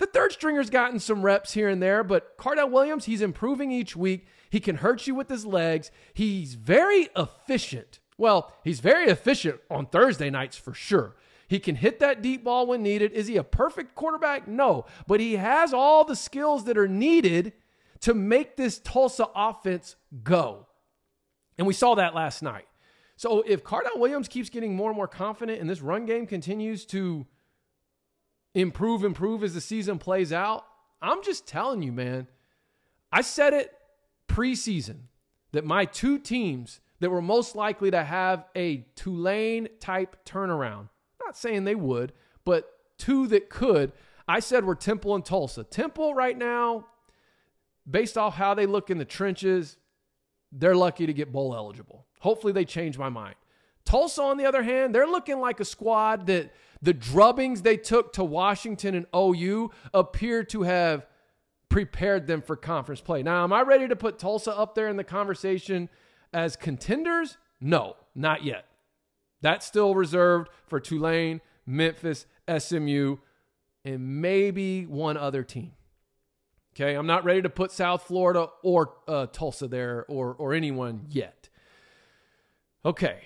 the 0.00 0.06
third 0.06 0.32
stringer's 0.32 0.70
gotten 0.70 0.98
some 0.98 1.20
reps 1.20 1.52
here 1.52 1.68
and 1.68 1.82
there, 1.82 2.02
but 2.02 2.38
Cardell 2.38 2.70
Williams, 2.70 3.04
he's 3.04 3.20
improving 3.20 3.70
each 3.70 3.94
week. 3.94 4.26
He 4.48 4.58
can 4.58 4.76
hurt 4.76 5.06
you 5.06 5.14
with 5.14 5.28
his 5.28 5.44
legs. 5.44 5.90
He's 6.14 6.54
very 6.54 7.10
efficient. 7.14 8.00
Well, 8.16 8.50
he's 8.64 8.80
very 8.80 9.10
efficient 9.10 9.60
on 9.70 9.84
Thursday 9.84 10.30
nights 10.30 10.56
for 10.56 10.72
sure. 10.72 11.16
He 11.48 11.58
can 11.58 11.76
hit 11.76 11.98
that 11.98 12.22
deep 12.22 12.44
ball 12.44 12.66
when 12.66 12.82
needed. 12.82 13.12
Is 13.12 13.26
he 13.26 13.36
a 13.36 13.44
perfect 13.44 13.94
quarterback? 13.94 14.48
No, 14.48 14.86
but 15.06 15.20
he 15.20 15.36
has 15.36 15.74
all 15.74 16.04
the 16.04 16.16
skills 16.16 16.64
that 16.64 16.78
are 16.78 16.88
needed 16.88 17.52
to 18.00 18.14
make 18.14 18.56
this 18.56 18.78
Tulsa 18.78 19.26
offense 19.34 19.96
go. 20.22 20.66
And 21.58 21.66
we 21.66 21.74
saw 21.74 21.94
that 21.96 22.14
last 22.14 22.42
night. 22.42 22.68
So 23.16 23.42
if 23.46 23.62
Cardell 23.62 23.98
Williams 23.98 24.28
keeps 24.28 24.48
getting 24.48 24.74
more 24.74 24.88
and 24.88 24.96
more 24.96 25.08
confident 25.08 25.60
and 25.60 25.68
this 25.68 25.82
run 25.82 26.06
game 26.06 26.26
continues 26.26 26.86
to 26.86 27.26
improve, 28.54 29.04
improve 29.04 29.42
as 29.42 29.54
the 29.54 29.60
season 29.60 29.98
plays 29.98 30.32
out, 30.32 30.64
I'm 31.02 31.22
just 31.22 31.46
telling 31.46 31.82
you, 31.82 31.92
man. 31.92 32.26
I 33.12 33.22
said 33.22 33.52
it 33.52 33.72
preseason 34.28 35.02
that 35.52 35.64
my 35.64 35.84
two 35.84 36.18
teams 36.18 36.80
that 37.00 37.10
were 37.10 37.22
most 37.22 37.56
likely 37.56 37.90
to 37.90 38.04
have 38.04 38.44
a 38.54 38.86
Tulane 38.94 39.68
type 39.80 40.16
turnaround, 40.24 40.88
not 41.24 41.36
saying 41.36 41.64
they 41.64 41.74
would, 41.74 42.12
but 42.44 42.70
two 42.98 43.26
that 43.28 43.48
could, 43.48 43.92
I 44.28 44.40
said 44.40 44.64
were 44.64 44.74
Temple 44.74 45.14
and 45.14 45.24
Tulsa. 45.24 45.64
Temple 45.64 46.14
right 46.14 46.36
now, 46.36 46.86
based 47.90 48.16
off 48.16 48.34
how 48.34 48.54
they 48.54 48.66
look 48.66 48.90
in 48.90 48.98
the 48.98 49.04
trenches, 49.04 49.76
they're 50.52 50.76
lucky 50.76 51.06
to 51.06 51.12
get 51.12 51.32
bowl 51.32 51.54
eligible. 51.54 52.06
Hopefully 52.20 52.52
they 52.52 52.64
change 52.64 52.98
my 52.98 53.08
mind. 53.08 53.34
Tulsa, 53.90 54.22
on 54.22 54.36
the 54.36 54.46
other 54.46 54.62
hand, 54.62 54.94
they're 54.94 55.04
looking 55.04 55.40
like 55.40 55.58
a 55.58 55.64
squad 55.64 56.28
that 56.28 56.52
the 56.80 56.94
drubbings 56.94 57.62
they 57.62 57.76
took 57.76 58.12
to 58.12 58.22
Washington 58.22 58.94
and 58.94 59.06
OU 59.12 59.72
appear 59.92 60.44
to 60.44 60.62
have 60.62 61.08
prepared 61.68 62.28
them 62.28 62.40
for 62.40 62.54
conference 62.54 63.00
play. 63.00 63.24
Now, 63.24 63.42
am 63.42 63.52
I 63.52 63.62
ready 63.62 63.88
to 63.88 63.96
put 63.96 64.20
Tulsa 64.20 64.56
up 64.56 64.76
there 64.76 64.86
in 64.86 64.96
the 64.96 65.02
conversation 65.02 65.88
as 66.32 66.54
contenders? 66.54 67.36
No, 67.60 67.96
not 68.14 68.44
yet. 68.44 68.66
That's 69.40 69.66
still 69.66 69.96
reserved 69.96 70.50
for 70.68 70.78
Tulane, 70.78 71.40
Memphis, 71.66 72.26
SMU, 72.58 73.16
and 73.84 74.22
maybe 74.22 74.86
one 74.86 75.16
other 75.16 75.42
team. 75.42 75.72
Okay, 76.76 76.94
I'm 76.94 77.08
not 77.08 77.24
ready 77.24 77.42
to 77.42 77.50
put 77.50 77.72
South 77.72 78.04
Florida 78.04 78.50
or 78.62 78.94
uh, 79.08 79.26
Tulsa 79.26 79.66
there 79.66 80.04
or 80.08 80.32
or 80.34 80.54
anyone 80.54 81.06
yet. 81.10 81.48
Okay, 82.84 83.18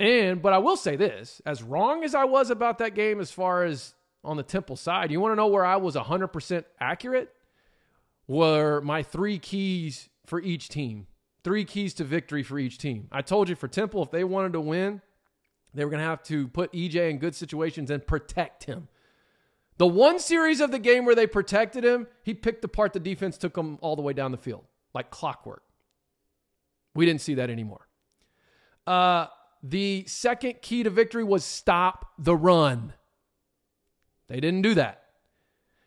and 0.00 0.42
but 0.42 0.52
I 0.52 0.58
will 0.58 0.76
say 0.76 0.96
this: 0.96 1.40
as 1.46 1.62
wrong 1.62 2.04
as 2.04 2.14
I 2.14 2.24
was 2.24 2.50
about 2.50 2.78
that 2.78 2.94
game, 2.94 3.20
as 3.20 3.30
far 3.30 3.64
as 3.64 3.94
on 4.22 4.36
the 4.36 4.42
Temple 4.42 4.76
side, 4.76 5.10
you 5.10 5.20
want 5.20 5.32
to 5.32 5.36
know 5.36 5.48
where 5.48 5.64
I 5.66 5.76
was 5.76 5.96
100% 5.96 6.64
accurate? 6.80 7.30
Were 8.26 8.80
my 8.80 9.02
three 9.02 9.38
keys 9.38 10.08
for 10.24 10.40
each 10.40 10.68
team, 10.68 11.06
three 11.42 11.64
keys 11.64 11.94
to 11.94 12.04
victory 12.04 12.42
for 12.42 12.58
each 12.58 12.78
team. 12.78 13.08
I 13.12 13.22
told 13.22 13.48
you 13.48 13.54
for 13.54 13.68
Temple, 13.68 14.02
if 14.02 14.10
they 14.10 14.24
wanted 14.24 14.54
to 14.54 14.60
win, 14.60 15.02
they 15.74 15.84
were 15.84 15.90
going 15.90 16.02
to 16.02 16.08
have 16.08 16.22
to 16.24 16.48
put 16.48 16.72
EJ 16.72 17.10
in 17.10 17.18
good 17.18 17.34
situations 17.34 17.90
and 17.90 18.06
protect 18.06 18.64
him. 18.64 18.88
The 19.76 19.86
one 19.86 20.18
series 20.18 20.60
of 20.60 20.70
the 20.70 20.78
game 20.78 21.04
where 21.04 21.16
they 21.16 21.26
protected 21.26 21.84
him, 21.84 22.06
he 22.22 22.32
picked 22.32 22.64
apart 22.64 22.92
the 22.92 23.00
defense, 23.00 23.36
took 23.36 23.56
him 23.56 23.78
all 23.80 23.96
the 23.96 24.02
way 24.02 24.12
down 24.12 24.30
the 24.30 24.38
field 24.38 24.64
like 24.94 25.10
clockwork. 25.10 25.62
We 26.94 27.04
didn't 27.06 27.22
see 27.22 27.34
that 27.34 27.50
anymore. 27.50 27.88
Uh, 28.86 29.26
the 29.66 30.04
second 30.06 30.60
key 30.60 30.82
to 30.82 30.90
victory 30.90 31.24
was 31.24 31.42
stop 31.42 32.12
the 32.18 32.36
run. 32.36 32.92
They 34.28 34.38
didn't 34.38 34.60
do 34.60 34.74
that. 34.74 35.00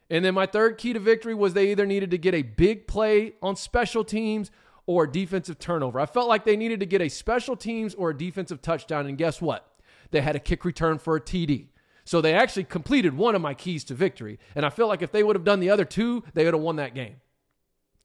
And 0.09 0.25
then 0.25 0.33
my 0.33 0.47
third 0.47 0.79
key 0.79 0.93
to 0.93 0.99
victory 0.99 1.35
was 1.35 1.53
they 1.53 1.69
either 1.69 1.85
needed 1.85 2.09
to 2.11 2.17
get 2.17 2.33
a 2.33 2.41
big 2.41 2.87
play 2.87 3.33
on 3.39 3.55
special 3.55 4.03
teams 4.03 4.49
or 4.87 5.03
a 5.03 5.11
defensive 5.11 5.59
turnover. 5.59 5.99
I 5.99 6.07
felt 6.07 6.27
like 6.27 6.43
they 6.43 6.57
needed 6.57 6.79
to 6.79 6.87
get 6.87 7.01
a 7.01 7.09
special 7.09 7.55
teams 7.55 7.93
or 7.93 8.09
a 8.09 8.17
defensive 8.17 8.63
touchdown. 8.63 9.05
And 9.05 9.15
guess 9.15 9.41
what? 9.41 9.69
They 10.09 10.21
had 10.21 10.35
a 10.35 10.39
kick 10.39 10.65
return 10.65 10.97
for 10.97 11.15
a 11.15 11.21
TD. 11.21 11.67
So 12.03 12.19
they 12.19 12.33
actually 12.33 12.63
completed 12.63 13.15
one 13.15 13.35
of 13.35 13.41
my 13.43 13.53
keys 13.53 13.83
to 13.85 13.93
victory. 13.93 14.39
And 14.55 14.65
I 14.65 14.69
feel 14.69 14.87
like 14.87 15.03
if 15.03 15.11
they 15.11 15.21
would 15.21 15.35
have 15.35 15.43
done 15.43 15.59
the 15.59 15.69
other 15.69 15.85
two, 15.85 16.23
they 16.33 16.45
would 16.45 16.55
have 16.55 16.63
won 16.63 16.77
that 16.77 16.95
game. 16.95 17.17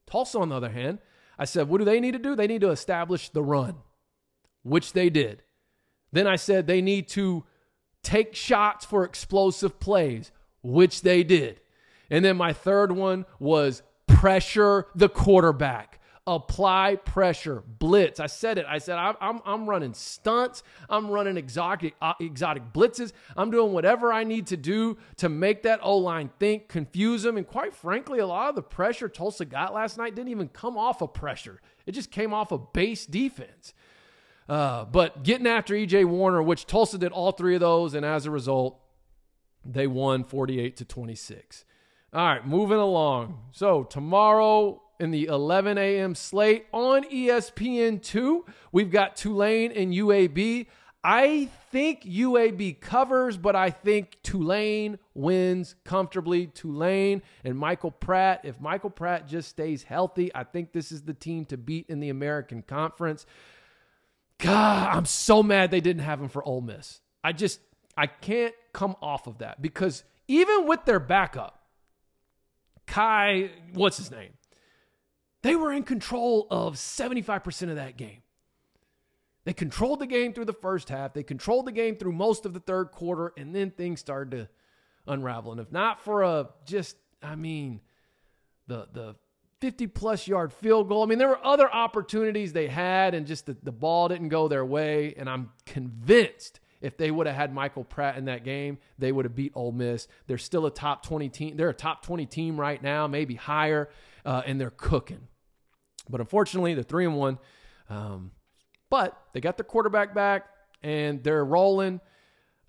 Tulsa, 0.06 0.38
on 0.38 0.50
the 0.50 0.56
other 0.56 0.70
hand, 0.70 0.98
I 1.38 1.46
said, 1.46 1.68
what 1.68 1.78
do 1.78 1.86
they 1.86 2.00
need 2.00 2.12
to 2.12 2.18
do? 2.18 2.36
They 2.36 2.48
need 2.48 2.60
to 2.60 2.70
establish 2.70 3.30
the 3.30 3.42
run, 3.42 3.76
which 4.64 4.92
they 4.92 5.08
did. 5.08 5.44
Then 6.12 6.26
I 6.26 6.36
said 6.36 6.66
they 6.66 6.82
need 6.82 7.08
to 7.08 7.44
take 8.02 8.34
shots 8.34 8.84
for 8.84 9.04
explosive 9.04 9.80
plays, 9.80 10.30
which 10.62 11.02
they 11.02 11.22
did. 11.22 11.60
And 12.10 12.24
then 12.24 12.36
my 12.36 12.52
third 12.52 12.92
one 12.92 13.24
was 13.38 13.82
pressure 14.06 14.86
the 14.94 15.08
quarterback 15.08 16.00
apply 16.26 16.96
pressure, 17.04 17.62
blitz. 17.66 18.20
I 18.20 18.26
said 18.26 18.58
it. 18.58 18.66
I 18.68 18.78
said 18.78 18.96
I'm, 18.96 19.16
I'm, 19.20 19.40
I'm 19.44 19.68
running 19.68 19.94
stunts. 19.94 20.62
I'm 20.88 21.08
running 21.08 21.36
exotic 21.36 21.94
uh, 22.00 22.14
exotic 22.20 22.72
blitzes. 22.72 23.12
I'm 23.36 23.50
doing 23.50 23.72
whatever 23.72 24.12
I 24.12 24.24
need 24.24 24.46
to 24.48 24.56
do 24.56 24.98
to 25.16 25.28
make 25.28 25.62
that 25.64 25.80
O 25.82 25.98
line 25.98 26.30
think, 26.38 26.68
confuse 26.68 27.22
them, 27.22 27.36
and 27.36 27.46
quite 27.46 27.74
frankly, 27.74 28.20
a 28.20 28.26
lot 28.26 28.50
of 28.50 28.54
the 28.54 28.62
pressure 28.62 29.08
Tulsa 29.08 29.44
got 29.44 29.74
last 29.74 29.98
night 29.98 30.14
didn't 30.14 30.30
even 30.30 30.48
come 30.48 30.78
off 30.78 31.02
of 31.02 31.12
pressure. 31.12 31.60
It 31.86 31.92
just 31.92 32.10
came 32.10 32.32
off 32.32 32.52
of 32.52 32.72
base 32.72 33.06
defense. 33.06 33.74
Uh, 34.52 34.84
but 34.84 35.22
getting 35.22 35.46
after 35.46 35.72
EJ 35.72 36.04
Warner, 36.04 36.42
which 36.42 36.66
Tulsa 36.66 36.98
did 36.98 37.10
all 37.10 37.32
three 37.32 37.54
of 37.54 37.62
those, 37.62 37.94
and 37.94 38.04
as 38.04 38.26
a 38.26 38.30
result, 38.30 38.78
they 39.64 39.86
won 39.86 40.24
48 40.24 40.76
to 40.76 40.84
26. 40.84 41.64
All 42.12 42.22
right, 42.22 42.46
moving 42.46 42.76
along. 42.76 43.44
So 43.52 43.84
tomorrow 43.84 44.82
in 45.00 45.10
the 45.10 45.24
11 45.24 45.78
a.m. 45.78 46.14
slate 46.14 46.66
on 46.70 47.04
ESPN2. 47.04 48.42
We've 48.72 48.90
got 48.90 49.16
Tulane 49.16 49.72
and 49.72 49.90
UAB. 49.90 50.66
I 51.02 51.48
think 51.70 52.02
UAB 52.02 52.78
covers, 52.78 53.38
but 53.38 53.56
I 53.56 53.70
think 53.70 54.18
Tulane 54.22 54.98
wins 55.14 55.76
comfortably. 55.86 56.48
Tulane 56.48 57.22
and 57.42 57.58
Michael 57.58 57.90
Pratt. 57.90 58.42
If 58.44 58.60
Michael 58.60 58.90
Pratt 58.90 59.26
just 59.26 59.48
stays 59.48 59.82
healthy, 59.82 60.30
I 60.34 60.44
think 60.44 60.72
this 60.72 60.92
is 60.92 61.00
the 61.00 61.14
team 61.14 61.46
to 61.46 61.56
beat 61.56 61.86
in 61.88 62.00
the 62.00 62.10
American 62.10 62.60
Conference. 62.60 63.24
God, 64.42 64.96
I'm 64.96 65.04
so 65.04 65.42
mad 65.42 65.70
they 65.70 65.80
didn't 65.80 66.02
have 66.02 66.20
him 66.20 66.28
for 66.28 66.44
Ole 66.44 66.60
Miss. 66.60 67.00
I 67.22 67.32
just, 67.32 67.60
I 67.96 68.08
can't 68.08 68.54
come 68.72 68.96
off 69.00 69.26
of 69.26 69.38
that 69.38 69.62
because 69.62 70.02
even 70.26 70.66
with 70.66 70.84
their 70.84 70.98
backup, 70.98 71.60
Kai, 72.86 73.50
what's 73.72 73.96
his 73.96 74.10
name? 74.10 74.32
They 75.42 75.54
were 75.54 75.72
in 75.72 75.84
control 75.84 76.46
of 76.50 76.74
75% 76.74 77.70
of 77.70 77.76
that 77.76 77.96
game. 77.96 78.22
They 79.44 79.52
controlled 79.52 80.00
the 80.00 80.06
game 80.06 80.32
through 80.32 80.44
the 80.46 80.52
first 80.52 80.88
half. 80.88 81.14
They 81.14 81.22
controlled 81.22 81.66
the 81.66 81.72
game 81.72 81.96
through 81.96 82.12
most 82.12 82.44
of 82.44 82.52
the 82.52 82.60
third 82.60 82.92
quarter, 82.92 83.32
and 83.36 83.54
then 83.54 83.70
things 83.70 84.00
started 84.00 84.30
to 84.32 84.48
unravel. 85.06 85.52
And 85.52 85.60
if 85.60 85.72
not 85.72 86.00
for 86.00 86.22
a 86.22 86.48
just, 86.64 86.96
I 87.22 87.34
mean, 87.34 87.80
the 88.66 88.88
the 88.92 89.16
50 89.62 89.86
plus 89.86 90.26
yard 90.26 90.52
field 90.52 90.88
goal. 90.88 91.04
I 91.04 91.06
mean, 91.06 91.18
there 91.18 91.28
were 91.28 91.46
other 91.46 91.72
opportunities 91.72 92.52
they 92.52 92.66
had, 92.66 93.14
and 93.14 93.28
just 93.28 93.46
the, 93.46 93.56
the 93.62 93.70
ball 93.70 94.08
didn't 94.08 94.28
go 94.28 94.48
their 94.48 94.64
way. 94.64 95.14
And 95.16 95.30
I'm 95.30 95.50
convinced 95.66 96.58
if 96.80 96.96
they 96.96 97.12
would 97.12 97.28
have 97.28 97.36
had 97.36 97.54
Michael 97.54 97.84
Pratt 97.84 98.18
in 98.18 98.24
that 98.24 98.42
game, 98.42 98.78
they 98.98 99.12
would 99.12 99.24
have 99.24 99.36
beat 99.36 99.52
Ole 99.54 99.70
Miss. 99.70 100.08
They're 100.26 100.36
still 100.36 100.66
a 100.66 100.70
top 100.72 101.06
20 101.06 101.28
team. 101.28 101.56
They're 101.56 101.68
a 101.68 101.74
top 101.74 102.04
20 102.04 102.26
team 102.26 102.58
right 102.58 102.82
now, 102.82 103.06
maybe 103.06 103.36
higher, 103.36 103.88
uh, 104.24 104.42
and 104.44 104.60
they're 104.60 104.70
cooking. 104.70 105.28
But 106.10 106.20
unfortunately, 106.20 106.74
they're 106.74 106.82
three 106.82 107.06
and 107.06 107.14
one. 107.14 107.38
Um, 107.88 108.32
but 108.90 109.16
they 109.32 109.40
got 109.40 109.56
their 109.58 109.64
quarterback 109.64 110.12
back 110.12 110.46
and 110.82 111.22
they're 111.22 111.44
rolling. 111.44 112.00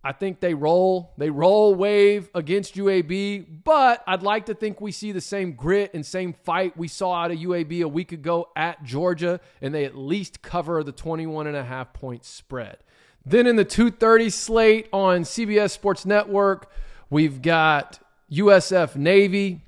I 0.06 0.12
think 0.12 0.42
they 0.42 0.54
roll. 0.54 1.14
They 1.18 1.30
roll 1.30 1.76
wave 1.76 2.30
against 2.36 2.76
UAB, 2.76 3.64
but 3.64 4.04
I'd 4.06 4.22
like 4.22 4.48
to 4.48 4.54
think 4.54 4.82
we 4.82 4.92
see 4.92 5.14
the 5.14 5.22
same 5.22 5.54
grit 5.54 5.94
and 5.94 6.06
same 6.06 6.34
fight 6.34 6.76
we 6.76 6.90
saw 6.90 7.14
out 7.14 7.32
of 7.32 7.38
UAB 7.38 7.82
a 7.82 7.88
week 7.88 8.12
ago 8.12 8.50
at 8.56 8.84
Georgia, 8.84 9.40
and 9.62 9.74
they 9.74 9.86
at 9.86 9.96
least 9.96 10.42
cover 10.42 10.84
the 10.84 10.92
21 10.92 11.48
and 11.48 11.56
a 11.56 11.64
half 11.64 11.94
point 11.94 12.26
spread. 12.26 12.78
Then 13.26 13.48
in 13.48 13.56
the 13.56 13.64
230 13.64 14.30
slate 14.30 14.90
on 14.92 15.22
CBS 15.22 15.72
Sports 15.72 16.06
Network, 16.06 16.70
we've 17.10 17.42
got 17.42 18.00
USF 18.30 18.98
Navy. 18.98 19.62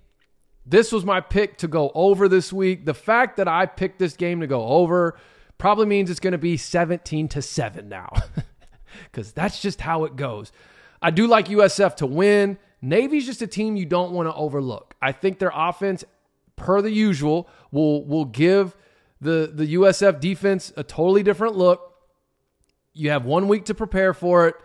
This 0.65 0.91
was 0.91 1.05
my 1.05 1.21
pick 1.21 1.57
to 1.59 1.69
go 1.69 1.91
over 1.95 2.27
this 2.27 2.51
week. 2.51 2.85
The 2.85 2.93
fact 2.93 3.37
that 3.37 3.47
I 3.47 3.65
picked 3.65 3.99
this 3.99 4.17
game 4.17 4.41
to 4.41 4.47
go 4.47 4.65
over 4.65 5.17
probably 5.57 5.85
means 5.85 6.09
it's 6.09 6.19
going 6.19 6.33
to 6.33 6.37
be 6.37 6.57
17 6.57 7.29
to 7.29 7.41
7 7.41 7.87
now. 7.87 8.11
Cuz 9.11 9.31
that's 9.31 9.61
just 9.61 9.81
how 9.81 10.05
it 10.05 10.15
goes. 10.15 10.51
I 11.01 11.11
do 11.11 11.27
like 11.27 11.47
USF 11.47 11.95
to 11.97 12.05
win. 12.05 12.57
Navy's 12.81 13.25
just 13.25 13.41
a 13.41 13.47
team 13.47 13.75
you 13.75 13.85
don't 13.85 14.11
want 14.11 14.27
to 14.27 14.33
overlook. 14.33 14.95
I 15.01 15.11
think 15.11 15.39
their 15.39 15.51
offense, 15.53 16.03
per 16.55 16.81
the 16.81 16.91
usual, 16.91 17.49
will 17.71 18.05
will 18.05 18.25
give 18.25 18.75
the 19.21 19.51
the 19.53 19.75
USF 19.75 20.19
defense 20.19 20.71
a 20.77 20.83
totally 20.83 21.23
different 21.23 21.55
look. 21.55 21.93
You 22.93 23.09
have 23.09 23.25
one 23.25 23.47
week 23.47 23.65
to 23.65 23.73
prepare 23.73 24.13
for 24.13 24.47
it. 24.47 24.55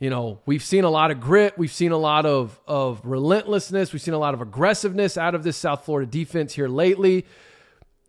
You 0.00 0.10
know, 0.10 0.40
we've 0.44 0.62
seen 0.62 0.84
a 0.84 0.90
lot 0.90 1.10
of 1.10 1.20
grit. 1.20 1.56
We've 1.56 1.72
seen 1.72 1.92
a 1.92 1.96
lot 1.96 2.26
of, 2.26 2.60
of 2.66 3.00
relentlessness. 3.04 3.92
We've 3.92 4.02
seen 4.02 4.14
a 4.14 4.18
lot 4.18 4.34
of 4.34 4.40
aggressiveness 4.40 5.16
out 5.16 5.34
of 5.34 5.44
this 5.44 5.56
South 5.56 5.84
Florida 5.84 6.10
defense 6.10 6.54
here 6.54 6.68
lately. 6.68 7.24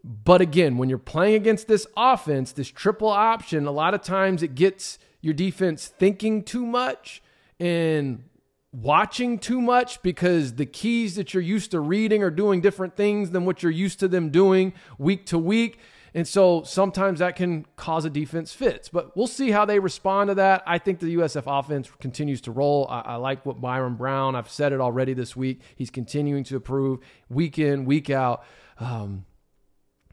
But 0.03 0.41
again, 0.41 0.77
when 0.77 0.89
you're 0.89 0.97
playing 0.97 1.35
against 1.35 1.67
this 1.67 1.87
offense, 1.95 2.51
this 2.51 2.69
triple 2.69 3.07
option, 3.07 3.65
a 3.65 3.71
lot 3.71 3.93
of 3.93 4.01
times 4.01 4.43
it 4.43 4.55
gets 4.55 4.99
your 5.25 5.33
defense 5.33 5.87
thinking 5.87 6.43
too 6.43 6.65
much 6.65 7.23
and 7.59 8.23
watching 8.71 9.39
too 9.39 9.59
much 9.59 10.01
because 10.03 10.53
the 10.53 10.67
keys 10.67 11.15
that 11.15 11.33
you're 11.33 11.41
used 11.41 11.71
to 11.71 11.79
reading 11.79 12.21
are 12.21 12.29
doing 12.29 12.61
different 12.61 12.95
things 12.95 13.31
than 13.31 13.43
what 13.43 13.63
you're 13.63 13.71
used 13.71 13.99
to 13.99 14.07
them 14.07 14.29
doing 14.29 14.71
week 14.99 15.25
to 15.25 15.39
week. 15.39 15.79
And 16.13 16.27
so 16.27 16.61
sometimes 16.61 17.19
that 17.19 17.35
can 17.35 17.65
cause 17.75 18.05
a 18.05 18.09
defense 18.09 18.53
fits, 18.53 18.87
but 18.87 19.17
we'll 19.17 19.25
see 19.25 19.49
how 19.49 19.65
they 19.65 19.79
respond 19.79 20.29
to 20.29 20.35
that. 20.35 20.61
I 20.67 20.77
think 20.77 20.99
the 20.99 21.15
USF 21.15 21.43
offense 21.47 21.89
continues 21.99 22.39
to 22.41 22.51
roll. 22.51 22.85
I, 22.87 22.99
I, 22.99 23.15
like 23.15 23.45
what 23.47 23.59
Byrum 23.59 23.97
Brown, 23.97 24.35
I've 24.35 24.49
said 24.49 24.73
it 24.73 24.79
already 24.79 25.13
this 25.13 25.35
week. 25.35 25.59
He's 25.75 25.89
continuing 25.89 26.43
to 26.45 26.57
improve 26.57 26.99
week 27.29 27.57
in, 27.57 27.83
week 27.85 28.11
out. 28.11 28.43
Um, 28.79 29.25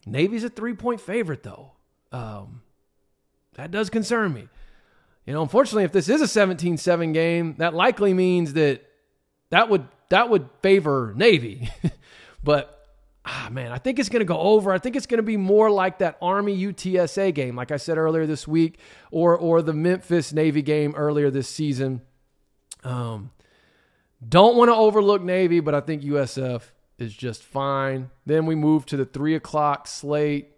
Navy's 0.06 0.42
a 0.42 0.48
three 0.48 0.74
point 0.74 1.00
favorite, 1.00 1.42
though. 1.42 1.72
Um, 2.10 2.62
that 3.54 3.70
does 3.70 3.90
concern 3.90 4.32
me. 4.32 4.48
You 5.26 5.32
know, 5.34 5.42
unfortunately, 5.42 5.84
if 5.84 5.92
this 5.92 6.08
is 6.08 6.20
a 6.20 6.28
17 6.28 6.76
7 6.76 7.12
game, 7.12 7.54
that 7.58 7.74
likely 7.74 8.12
means 8.12 8.54
that 8.54 8.82
that 9.50 9.68
would 9.68 9.86
that 10.08 10.30
would 10.30 10.48
favor 10.62 11.14
Navy. 11.16 11.70
but 12.44 12.86
ah, 13.24 13.48
man, 13.50 13.72
I 13.72 13.78
think 13.78 13.98
it's 13.98 14.08
going 14.08 14.20
to 14.20 14.26
go 14.26 14.38
over. 14.38 14.72
I 14.72 14.78
think 14.78 14.96
it's 14.96 15.06
going 15.06 15.18
to 15.18 15.22
be 15.22 15.36
more 15.36 15.70
like 15.70 15.98
that 15.98 16.18
Army 16.20 16.56
UTSA 16.56 17.34
game, 17.34 17.56
like 17.56 17.70
I 17.70 17.76
said 17.76 17.98
earlier 17.98 18.26
this 18.26 18.48
week, 18.48 18.78
or 19.10 19.36
or 19.36 19.62
the 19.62 19.72
Memphis 19.72 20.32
Navy 20.32 20.62
game 20.62 20.94
earlier 20.96 21.30
this 21.30 21.48
season. 21.48 22.02
Um, 22.82 23.30
don't 24.26 24.56
want 24.56 24.70
to 24.70 24.74
overlook 24.74 25.22
Navy, 25.22 25.60
but 25.60 25.74
I 25.74 25.80
think 25.80 26.02
USF 26.02 26.62
is 26.98 27.14
just 27.14 27.42
fine. 27.42 28.10
Then 28.26 28.46
we 28.46 28.54
move 28.54 28.86
to 28.86 28.96
the 28.96 29.04
three 29.04 29.34
o'clock 29.34 29.86
slate. 29.86 30.51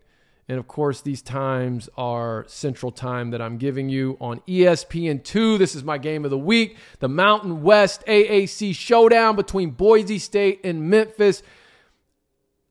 And 0.49 0.59
of 0.59 0.69
course, 0.69 1.01
these 1.01 1.23
times 1.23 1.89
are 1.97 2.45
central 2.49 2.93
time 2.93 3.31
that 3.31 3.41
I'm 3.41 3.57
giving 3.57 3.89
you 3.89 4.19
on 4.21 4.41
ESPN2. 4.41 5.59
This 5.59 5.75
is 5.75 5.83
my 5.83 5.97
game 5.97 6.25
of 6.25 6.31
the 6.31 6.39
week 6.39 6.77
the 6.99 7.09
Mountain 7.09 7.63
West 7.63 8.05
AAC 8.07 8.75
showdown 8.75 9.37
between 9.37 9.71
Boise 9.71 10.19
State 10.19 10.61
and 10.65 10.91
Memphis. 10.91 11.43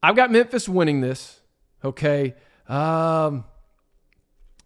I've 0.04 0.16
got 0.16 0.32
Memphis 0.32 0.70
winning 0.70 1.02
this. 1.02 1.40
Okay. 1.84 2.36
Um, 2.68 3.46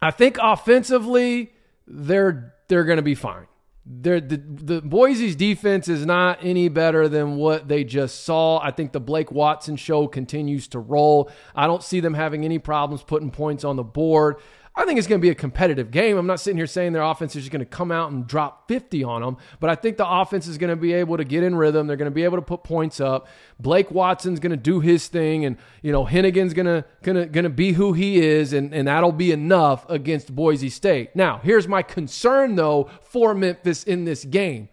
I 0.01 0.11
think 0.11 0.37
offensively, 0.41 1.53
they're 1.87 2.53
they're 2.67 2.83
going 2.83 2.97
to 2.97 3.03
be 3.03 3.15
fine. 3.15 3.47
The, 3.89 4.19
the 4.19 4.81
Boise's 4.81 5.35
defense 5.35 5.87
is 5.87 6.05
not 6.05 6.39
any 6.41 6.67
better 6.67 7.07
than 7.07 7.37
what 7.37 7.69
they 7.69 7.85
just 7.85 8.25
saw. 8.25 8.59
I 8.59 8.71
think 8.71 8.91
the 8.91 8.99
Blake 8.99 9.31
Watson 9.31 9.77
show 9.77 10.07
continues 10.07 10.67
to 10.69 10.79
roll. 10.79 11.31
I 11.55 11.67
don't 11.67 11.81
see 11.81 12.01
them 12.01 12.13
having 12.13 12.43
any 12.43 12.59
problems 12.59 13.01
putting 13.01 13.31
points 13.31 13.63
on 13.63 13.77
the 13.77 13.83
board. 13.83 14.37
I 14.77 14.85
think 14.85 14.99
it's 14.99 15.07
going 15.07 15.19
to 15.19 15.25
be 15.25 15.31
a 15.31 15.35
competitive 15.35 15.89
game. 15.89 16.17
I'm 16.17 16.27
not 16.27 16.39
sitting 16.39 16.55
here 16.55 16.67
saying 16.67 16.93
their 16.93 17.01
offense 17.01 17.35
is 17.35 17.41
just 17.41 17.51
going 17.51 17.61
to 17.61 17.65
come 17.65 17.91
out 17.91 18.11
and 18.11 18.27
drop 18.27 18.67
50 18.67 19.03
on 19.03 19.23
them, 19.23 19.37
but 19.59 19.71
I 19.71 19.75
think 19.75 19.97
the 19.97 20.07
offense 20.07 20.45
is 20.45 20.59
going 20.59 20.69
to 20.69 20.75
be 20.75 20.93
able 20.93 21.17
to 21.17 21.23
get 21.23 21.41
in 21.41 21.55
rhythm. 21.55 21.87
They're 21.87 21.97
going 21.97 22.11
to 22.11 22.15
be 22.15 22.23
able 22.23 22.37
to 22.37 22.43
put 22.43 22.63
points 22.63 23.01
up. 23.01 23.27
Blake 23.59 23.89
Watson's 23.89 24.39
going 24.39 24.51
to 24.51 24.55
do 24.55 24.79
his 24.79 25.07
thing, 25.07 25.45
and 25.45 25.57
you 25.81 25.91
know 25.91 26.05
Henigan's 26.05 26.53
going 26.53 26.67
to 26.67 26.85
going 27.01 27.15
to 27.15 27.25
going 27.25 27.43
to 27.43 27.49
be 27.49 27.71
who 27.71 27.93
he 27.93 28.19
is, 28.19 28.53
and 28.53 28.71
and 28.71 28.87
that'll 28.87 29.11
be 29.11 29.31
enough 29.31 29.89
against 29.89 30.35
Boise 30.35 30.69
State. 30.69 31.15
Now, 31.15 31.41
here's 31.43 31.67
my 31.67 31.81
concern 31.81 32.55
though 32.55 32.87
for 33.01 33.33
Memphis 33.33 33.83
in 33.83 34.05
this 34.05 34.25
game. 34.25 34.69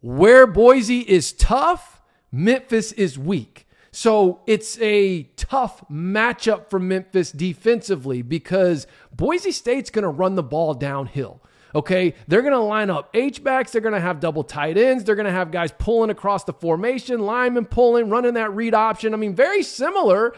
Where 0.00 0.48
Boise 0.48 1.00
is 1.00 1.32
tough, 1.32 2.02
Memphis 2.32 2.90
is 2.90 3.16
weak. 3.16 3.67
So 3.98 4.42
it's 4.46 4.78
a 4.80 5.24
tough 5.34 5.82
matchup 5.90 6.70
for 6.70 6.78
Memphis 6.78 7.32
defensively 7.32 8.22
because 8.22 8.86
Boise 9.10 9.50
State's 9.50 9.90
going 9.90 10.04
to 10.04 10.08
run 10.08 10.36
the 10.36 10.42
ball 10.44 10.74
downhill. 10.74 11.42
Okay, 11.74 12.14
they're 12.28 12.42
going 12.42 12.52
to 12.52 12.60
line 12.60 12.90
up 12.90 13.10
H 13.12 13.42
backs. 13.42 13.72
They're 13.72 13.80
going 13.80 13.94
to 13.94 14.00
have 14.00 14.20
double 14.20 14.44
tight 14.44 14.78
ends. 14.78 15.02
They're 15.02 15.16
going 15.16 15.26
to 15.26 15.32
have 15.32 15.50
guys 15.50 15.72
pulling 15.76 16.10
across 16.10 16.44
the 16.44 16.52
formation, 16.52 17.22
linemen 17.22 17.64
pulling, 17.64 18.08
running 18.08 18.34
that 18.34 18.54
read 18.54 18.72
option. 18.72 19.14
I 19.14 19.16
mean, 19.16 19.34
very 19.34 19.64
similar, 19.64 20.32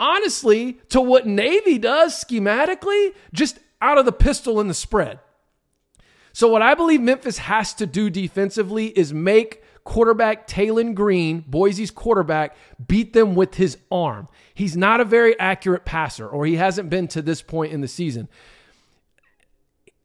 honestly, 0.00 0.80
to 0.88 1.00
what 1.00 1.28
Navy 1.28 1.78
does 1.78 2.24
schematically, 2.24 3.14
just 3.32 3.60
out 3.80 3.98
of 3.98 4.04
the 4.04 4.10
pistol 4.10 4.58
in 4.60 4.66
the 4.66 4.74
spread. 4.74 5.20
So, 6.32 6.48
what 6.48 6.60
I 6.60 6.74
believe 6.74 7.00
Memphis 7.00 7.38
has 7.38 7.72
to 7.74 7.86
do 7.86 8.10
defensively 8.10 8.86
is 8.86 9.14
make 9.14 9.59
quarterback 9.84 10.46
Taylen 10.46 10.94
Green, 10.94 11.44
Boise's 11.46 11.90
quarterback, 11.90 12.56
beat 12.86 13.12
them 13.12 13.34
with 13.34 13.54
his 13.54 13.78
arm. 13.90 14.28
He's 14.54 14.76
not 14.76 15.00
a 15.00 15.04
very 15.04 15.38
accurate 15.38 15.84
passer, 15.84 16.28
or 16.28 16.46
he 16.46 16.56
hasn't 16.56 16.90
been 16.90 17.08
to 17.08 17.22
this 17.22 17.42
point 17.42 17.72
in 17.72 17.80
the 17.80 17.88
season. 17.88 18.28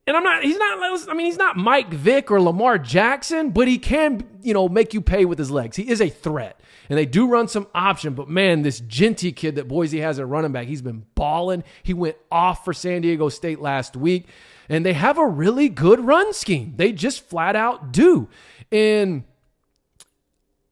And 0.08 0.16
I'm 0.16 0.24
not, 0.24 0.44
he's 0.44 0.58
not, 0.58 1.10
I 1.10 1.14
mean, 1.16 1.26
he's 1.26 1.38
not 1.38 1.58
Mike 1.58 1.92
Vick 1.92 2.30
or 2.30 2.40
Lamar 2.40 2.78
Jackson, 2.78 3.50
but 3.50 3.68
he 3.68 3.80
can, 3.80 4.24
you 4.44 4.54
know, 4.54 4.70
make 4.70 4.94
you 4.94 5.02
pay 5.02 5.26
with 5.26 5.40
his 5.40 5.50
legs. 5.50 5.76
He 5.76 5.90
is 5.90 6.00
a 6.00 6.10
threat. 6.10 6.60
And 6.90 6.98
they 7.00 7.08
do 7.08 7.28
run 7.28 7.48
some 7.48 7.68
option, 7.74 8.14
but 8.14 8.30
man, 8.30 8.62
this 8.62 8.80
Jeanty 8.82 9.32
kid 9.32 9.56
that 9.56 9.68
Boise 9.68 10.02
has 10.02 10.20
at 10.20 10.28
running 10.28 10.52
back, 10.52 10.68
he's 10.68 10.84
been 10.84 11.06
balling. 11.16 11.64
He 11.82 11.96
went 11.96 12.18
off 12.32 12.64
for 12.64 12.74
San 12.74 13.02
Diego 13.02 13.30
State 13.30 13.60
last 13.60 13.96
week, 13.96 14.28
and 14.70 14.86
they 14.86 14.94
have 14.94 15.18
a 15.18 15.26
really 15.26 15.70
good 15.70 16.00
run 16.00 16.34
scheme. 16.34 16.74
They 16.76 16.92
just 16.92 17.28
flat 17.28 17.56
out 17.56 17.92
do. 17.92 18.30
And 18.72 19.24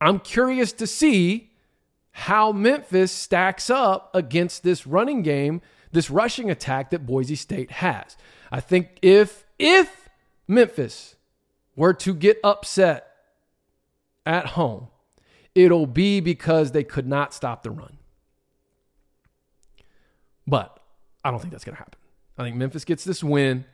I'm 0.03 0.19
curious 0.19 0.73
to 0.73 0.87
see 0.87 1.51
how 2.11 2.51
Memphis 2.51 3.11
stacks 3.11 3.69
up 3.69 4.11
against 4.13 4.63
this 4.63 4.85
running 4.85 5.21
game, 5.21 5.61
this 5.91 6.09
rushing 6.09 6.51
attack 6.51 6.91
that 6.91 7.05
Boise 7.05 7.35
State 7.35 7.71
has. 7.71 8.17
I 8.51 8.59
think 8.59 8.99
if 9.01 9.45
if 9.57 10.09
Memphis 10.47 11.15
were 11.75 11.93
to 11.93 12.13
get 12.13 12.37
upset 12.43 13.07
at 14.25 14.47
home, 14.47 14.87
it'll 15.55 15.87
be 15.87 16.19
because 16.19 16.71
they 16.71 16.83
could 16.83 17.07
not 17.07 17.33
stop 17.33 17.63
the 17.63 17.71
run. 17.71 17.97
But 20.45 20.77
I 21.23 21.31
don't 21.31 21.39
think 21.39 21.51
that's 21.51 21.63
going 21.63 21.75
to 21.75 21.79
happen. 21.79 21.99
I 22.37 22.43
think 22.43 22.57
Memphis 22.57 22.83
gets 22.83 23.03
this 23.05 23.23
win, 23.23 23.65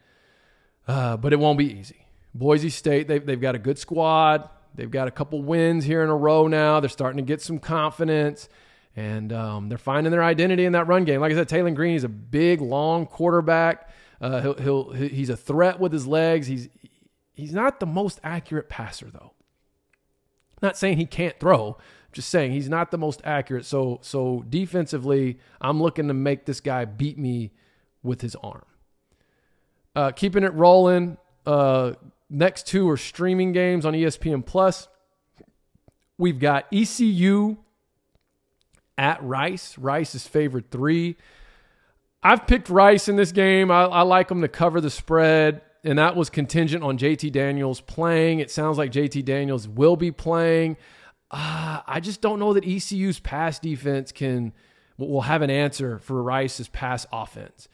uh, 0.87 1.17
but 1.17 1.33
it 1.33 1.39
won't 1.39 1.57
be 1.57 1.73
easy. 1.73 2.05
Boise 2.35 2.69
State, 2.69 3.07
they've, 3.07 3.25
they've 3.25 3.41
got 3.41 3.55
a 3.55 3.59
good 3.59 3.79
squad. 3.79 4.47
They've 4.75 4.89
got 4.89 5.07
a 5.07 5.11
couple 5.11 5.41
wins 5.41 5.85
here 5.85 6.03
in 6.03 6.09
a 6.09 6.15
row 6.15 6.47
now. 6.47 6.79
They're 6.79 6.89
starting 6.89 7.17
to 7.17 7.23
get 7.23 7.41
some 7.41 7.59
confidence, 7.59 8.47
and 8.95 9.33
um, 9.33 9.69
they're 9.69 9.77
finding 9.77 10.11
their 10.11 10.23
identity 10.23 10.65
in 10.65 10.73
that 10.73 10.87
run 10.87 11.05
game. 11.05 11.21
Like 11.21 11.31
I 11.31 11.35
said, 11.35 11.49
Taylen 11.49 11.75
Green 11.75 11.95
is 11.95 12.03
a 12.03 12.09
big, 12.09 12.61
long 12.61 13.05
quarterback. 13.05 13.89
Uh, 14.21 14.41
he'll, 14.41 14.53
he'll 14.55 14.91
he's 14.91 15.29
a 15.29 15.37
threat 15.37 15.79
with 15.79 15.91
his 15.91 16.05
legs. 16.05 16.47
He's 16.47 16.69
he's 17.33 17.53
not 17.53 17.79
the 17.79 17.85
most 17.85 18.19
accurate 18.23 18.69
passer 18.69 19.09
though. 19.11 19.33
Not 20.61 20.77
saying 20.77 20.97
he 20.97 21.05
can't 21.05 21.39
throw. 21.39 21.77
Just 22.11 22.29
saying 22.29 22.51
he's 22.51 22.69
not 22.69 22.91
the 22.91 22.97
most 22.97 23.21
accurate. 23.23 23.65
So 23.65 23.99
so 24.01 24.43
defensively, 24.49 25.39
I'm 25.61 25.81
looking 25.81 26.07
to 26.07 26.13
make 26.13 26.45
this 26.45 26.59
guy 26.59 26.85
beat 26.85 27.17
me 27.17 27.51
with 28.03 28.21
his 28.21 28.35
arm. 28.35 28.65
Uh, 29.95 30.11
keeping 30.11 30.43
it 30.43 30.53
rolling. 30.53 31.17
Uh, 31.45 31.93
Next 32.29 32.67
two 32.67 32.87
are 32.89 32.97
streaming 32.97 33.51
games 33.51 33.85
on 33.85 33.93
ESPN 33.93 34.45
Plus. 34.45 34.87
We've 36.17 36.39
got 36.39 36.65
ECU 36.71 37.57
at 38.97 39.23
Rice. 39.23 39.77
Rice 39.77 40.13
is 40.13 40.27
favored 40.27 40.69
three. 40.69 41.15
I've 42.21 42.45
picked 42.45 42.69
Rice 42.69 43.07
in 43.07 43.15
this 43.15 43.31
game. 43.31 43.71
I, 43.71 43.83
I, 43.83 44.01
like 44.01 44.27
them 44.27 44.41
to 44.41 44.49
cover 44.49 44.81
the 44.81 44.89
spread, 44.89 45.61
and 45.85 45.97
that 45.97 46.17
was 46.17 46.29
contingent 46.29 46.83
on 46.83 46.97
JT 46.97 47.31
Daniels 47.31 47.79
playing. 47.79 48.39
It 48.39 48.51
sounds 48.51 48.77
like 48.77 48.91
JT 48.91 49.23
Daniels 49.23 49.67
will 49.67 49.95
be 49.95 50.11
playing. 50.11 50.75
Uh, 51.31 51.81
I 51.87 52.01
just 52.01 52.21
don't 52.21 52.39
know 52.39 52.53
that 52.53 52.65
ECU's 52.65 53.19
pass 53.19 53.59
defense 53.59 54.11
can 54.11 54.51
will 54.97 55.21
have 55.21 55.41
an 55.41 55.49
answer 55.49 55.97
for 55.99 56.21
Rice's 56.21 56.67
pass 56.67 57.05
offense. 57.13 57.69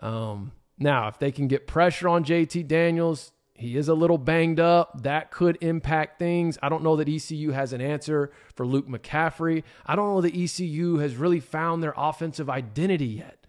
Um, 0.00 0.52
now, 0.78 1.08
if 1.08 1.18
they 1.18 1.30
can 1.30 1.46
get 1.46 1.66
pressure 1.66 2.08
on 2.08 2.24
JT 2.24 2.66
Daniels, 2.66 3.32
he 3.62 3.76
is 3.76 3.88
a 3.88 3.94
little 3.94 4.18
banged 4.18 4.60
up. 4.60 5.02
That 5.02 5.30
could 5.30 5.58
impact 5.60 6.18
things. 6.18 6.58
I 6.62 6.68
don't 6.68 6.82
know 6.82 6.96
that 6.96 7.08
ECU 7.08 7.50
has 7.50 7.72
an 7.72 7.80
answer 7.80 8.30
for 8.54 8.66
Luke 8.66 8.88
McCaffrey. 8.88 9.62
I 9.86 9.96
don't 9.96 10.14
know 10.14 10.20
that 10.20 10.34
ECU 10.34 10.98
has 10.98 11.16
really 11.16 11.40
found 11.40 11.82
their 11.82 11.94
offensive 11.96 12.50
identity 12.50 13.06
yet. 13.06 13.46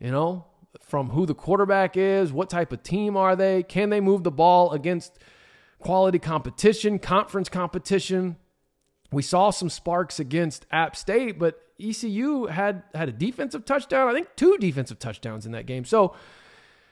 You 0.00 0.10
know, 0.10 0.46
from 0.80 1.10
who 1.10 1.26
the 1.26 1.34
quarterback 1.34 1.96
is, 1.96 2.32
what 2.32 2.50
type 2.50 2.72
of 2.72 2.82
team 2.82 3.16
are 3.16 3.36
they? 3.36 3.62
Can 3.62 3.90
they 3.90 4.00
move 4.00 4.24
the 4.24 4.30
ball 4.30 4.72
against 4.72 5.18
quality 5.84 6.18
competition, 6.18 6.98
conference 6.98 7.48
competition. 7.48 8.36
We 9.12 9.22
saw 9.22 9.50
some 9.50 9.68
sparks 9.68 10.18
against 10.18 10.66
App 10.72 10.96
State, 10.96 11.38
but 11.38 11.60
ECU 11.80 12.46
had 12.46 12.82
had 12.94 13.08
a 13.08 13.12
defensive 13.12 13.64
touchdown. 13.64 14.08
I 14.08 14.12
think 14.12 14.28
two 14.34 14.56
defensive 14.58 14.98
touchdowns 14.98 15.46
in 15.46 15.52
that 15.52 15.66
game. 15.66 15.84
So 15.84 16.16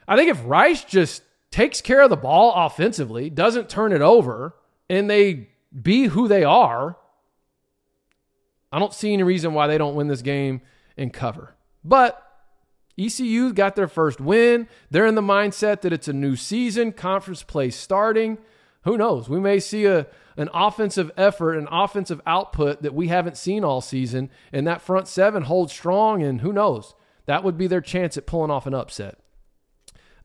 I 0.07 0.17
think 0.17 0.31
if 0.31 0.41
Rice 0.45 0.85
just 0.85 1.23
takes 1.53 1.81
care 1.81 2.01
of 2.03 2.11
the 2.11 2.17
ball 2.17 2.53
offensively, 2.67 3.31
doesn't 3.31 3.69
turn 3.69 3.93
it 3.93 4.03
over, 4.03 4.57
and 4.91 5.09
they 5.09 5.51
be 5.81 6.07
who 6.07 6.27
they 6.27 6.43
are, 6.43 6.97
I 8.73 8.79
don't 8.79 8.95
see 8.95 9.13
any 9.13 9.23
reason 9.23 9.53
why 9.53 9.67
they 9.67 9.79
don't 9.79 9.95
win 9.95 10.09
this 10.09 10.23
game 10.23 10.63
and 10.97 11.13
cover. 11.13 11.55
But 11.85 12.21
ECU 12.99 13.53
got 13.53 13.77
their 13.77 13.89
first 13.89 14.21
win. 14.21 14.67
They're 14.91 15.07
in 15.07 15.15
the 15.15 15.23
mindset 15.23 15.83
that 15.83 15.93
it's 15.93 16.09
a 16.09 16.13
new 16.13 16.37
season, 16.37 16.93
conference 16.93 17.43
play 17.43 17.71
starting. 17.71 18.39
Who 18.85 18.97
knows? 18.97 19.29
We 19.29 19.39
may 19.39 19.61
see 19.61 19.85
a 19.85 20.07
an 20.35 20.49
offensive 20.55 21.11
effort, 21.15 21.59
an 21.59 21.69
offensive 21.71 22.23
output 22.27 22.81
that 22.81 22.95
we 22.95 23.09
haven't 23.09 23.37
seen 23.37 23.65
all 23.65 23.83
season, 23.83 24.31
and 24.51 24.67
that 24.67 24.81
front 24.81 25.07
seven 25.07 25.43
holds 25.43 25.75
strong. 25.75 26.23
And 26.23 26.41
who 26.41 26.55
knows? 26.55 26.95
That 27.27 27.45
would 27.45 27.59
be 27.59 27.67
their 27.67 27.83
chance 27.83 28.17
at 28.17 28.27
pulling 28.27 28.51
off 28.51 28.67
an 28.67 28.73
upset. 28.73 29.19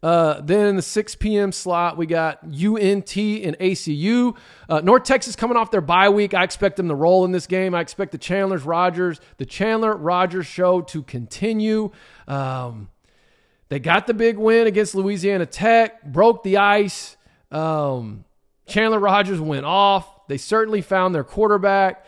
Uh, 0.03 0.41
then 0.41 0.67
in 0.67 0.75
the 0.75 0.81
6 0.81 1.15
p.m. 1.15 1.51
slot, 1.51 1.97
we 1.97 2.05
got 2.05 2.43
UNT 2.43 3.17
and 3.17 3.57
ACU. 3.57 4.37
Uh, 4.69 4.81
North 4.81 5.03
Texas 5.03 5.35
coming 5.35 5.57
off 5.57 5.71
their 5.71 5.81
bye 5.81 6.09
week. 6.09 6.33
I 6.33 6.43
expect 6.43 6.77
them 6.77 6.87
to 6.89 6.95
roll 6.95 7.25
in 7.25 7.31
this 7.31 7.47
game. 7.47 7.73
I 7.73 7.81
expect 7.81 8.11
the 8.11 8.17
Chandler's 8.17 8.63
Rogers, 8.63 9.19
the 9.37 9.45
Chandler 9.45 9.95
Rogers 9.95 10.45
show 10.45 10.81
to 10.81 11.01
continue. 11.03 11.91
Um, 12.27 12.89
they 13.69 13.79
got 13.79 14.07
the 14.07 14.13
big 14.13 14.37
win 14.37 14.67
against 14.67 14.95
Louisiana 14.95 15.45
Tech, 15.45 16.03
broke 16.03 16.43
the 16.43 16.57
ice. 16.57 17.17
Um, 17.51 18.23
Chandler 18.65 18.99
Rogers 18.99 19.41
went 19.41 19.65
off. 19.65 20.27
They 20.27 20.37
certainly 20.37 20.81
found 20.81 21.15
their 21.15 21.23
quarterback. 21.23 22.05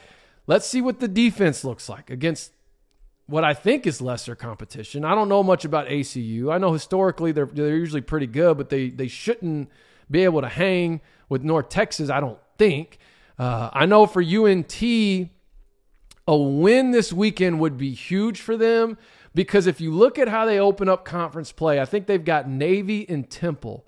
Let's 0.47 0.65
see 0.65 0.81
what 0.81 0.99
the 0.99 1.07
defense 1.07 1.63
looks 1.63 1.89
like 1.89 2.09
against 2.09 2.51
what 3.29 3.43
I 3.43 3.53
think 3.53 3.85
is 3.85 4.01
lesser 4.01 4.35
competition. 4.35 5.05
I 5.05 5.13
don't 5.13 5.29
know 5.29 5.43
much 5.43 5.63
about 5.63 5.87
ACU. 5.87 6.51
I 6.51 6.57
know 6.57 6.73
historically 6.73 7.31
they're 7.31 7.45
they're 7.45 7.75
usually 7.75 8.01
pretty 8.01 8.27
good, 8.27 8.57
but 8.57 8.69
they 8.69 8.89
they 8.89 9.07
shouldn't 9.07 9.69
be 10.09 10.23
able 10.23 10.41
to 10.41 10.49
hang 10.49 11.01
with 11.29 11.43
North 11.43 11.69
Texas. 11.69 12.09
I 12.09 12.19
don't 12.19 12.39
think. 12.57 12.97
Uh, 13.37 13.69
I 13.71 13.85
know 13.85 14.05
for 14.05 14.21
UNT, 14.21 14.81
a 14.81 16.37
win 16.37 16.91
this 16.91 17.13
weekend 17.13 17.59
would 17.59 17.77
be 17.77 17.93
huge 17.93 18.41
for 18.41 18.57
them 18.57 18.97
because 19.33 19.67
if 19.67 19.79
you 19.79 19.93
look 19.93 20.19
at 20.19 20.27
how 20.27 20.45
they 20.45 20.59
open 20.59 20.89
up 20.89 21.05
conference 21.05 21.51
play, 21.51 21.79
I 21.79 21.85
think 21.85 22.07
they've 22.07 22.23
got 22.23 22.49
Navy 22.49 23.07
and 23.07 23.29
Temple. 23.29 23.85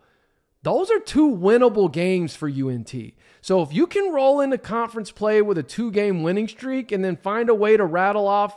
Those 0.64 0.92
are 0.92 1.00
two 1.00 1.30
winnable 1.30 1.92
games 1.92 2.36
for 2.36 2.48
UNT. 2.48 2.94
So 3.42 3.64
if 3.64 3.74
you 3.74 3.88
can 3.88 4.14
roll 4.14 4.40
into 4.40 4.60
conference 4.60 5.12
play 5.12 5.42
with 5.42 5.58
a 5.58 5.64
two 5.64 5.92
game 5.92 6.22
winning 6.22 6.48
streak 6.48 6.92
and 6.92 7.04
then 7.04 7.18
find 7.18 7.50
a 7.50 7.56
way 7.56 7.76
to 7.76 7.84
rattle 7.84 8.28
off 8.28 8.56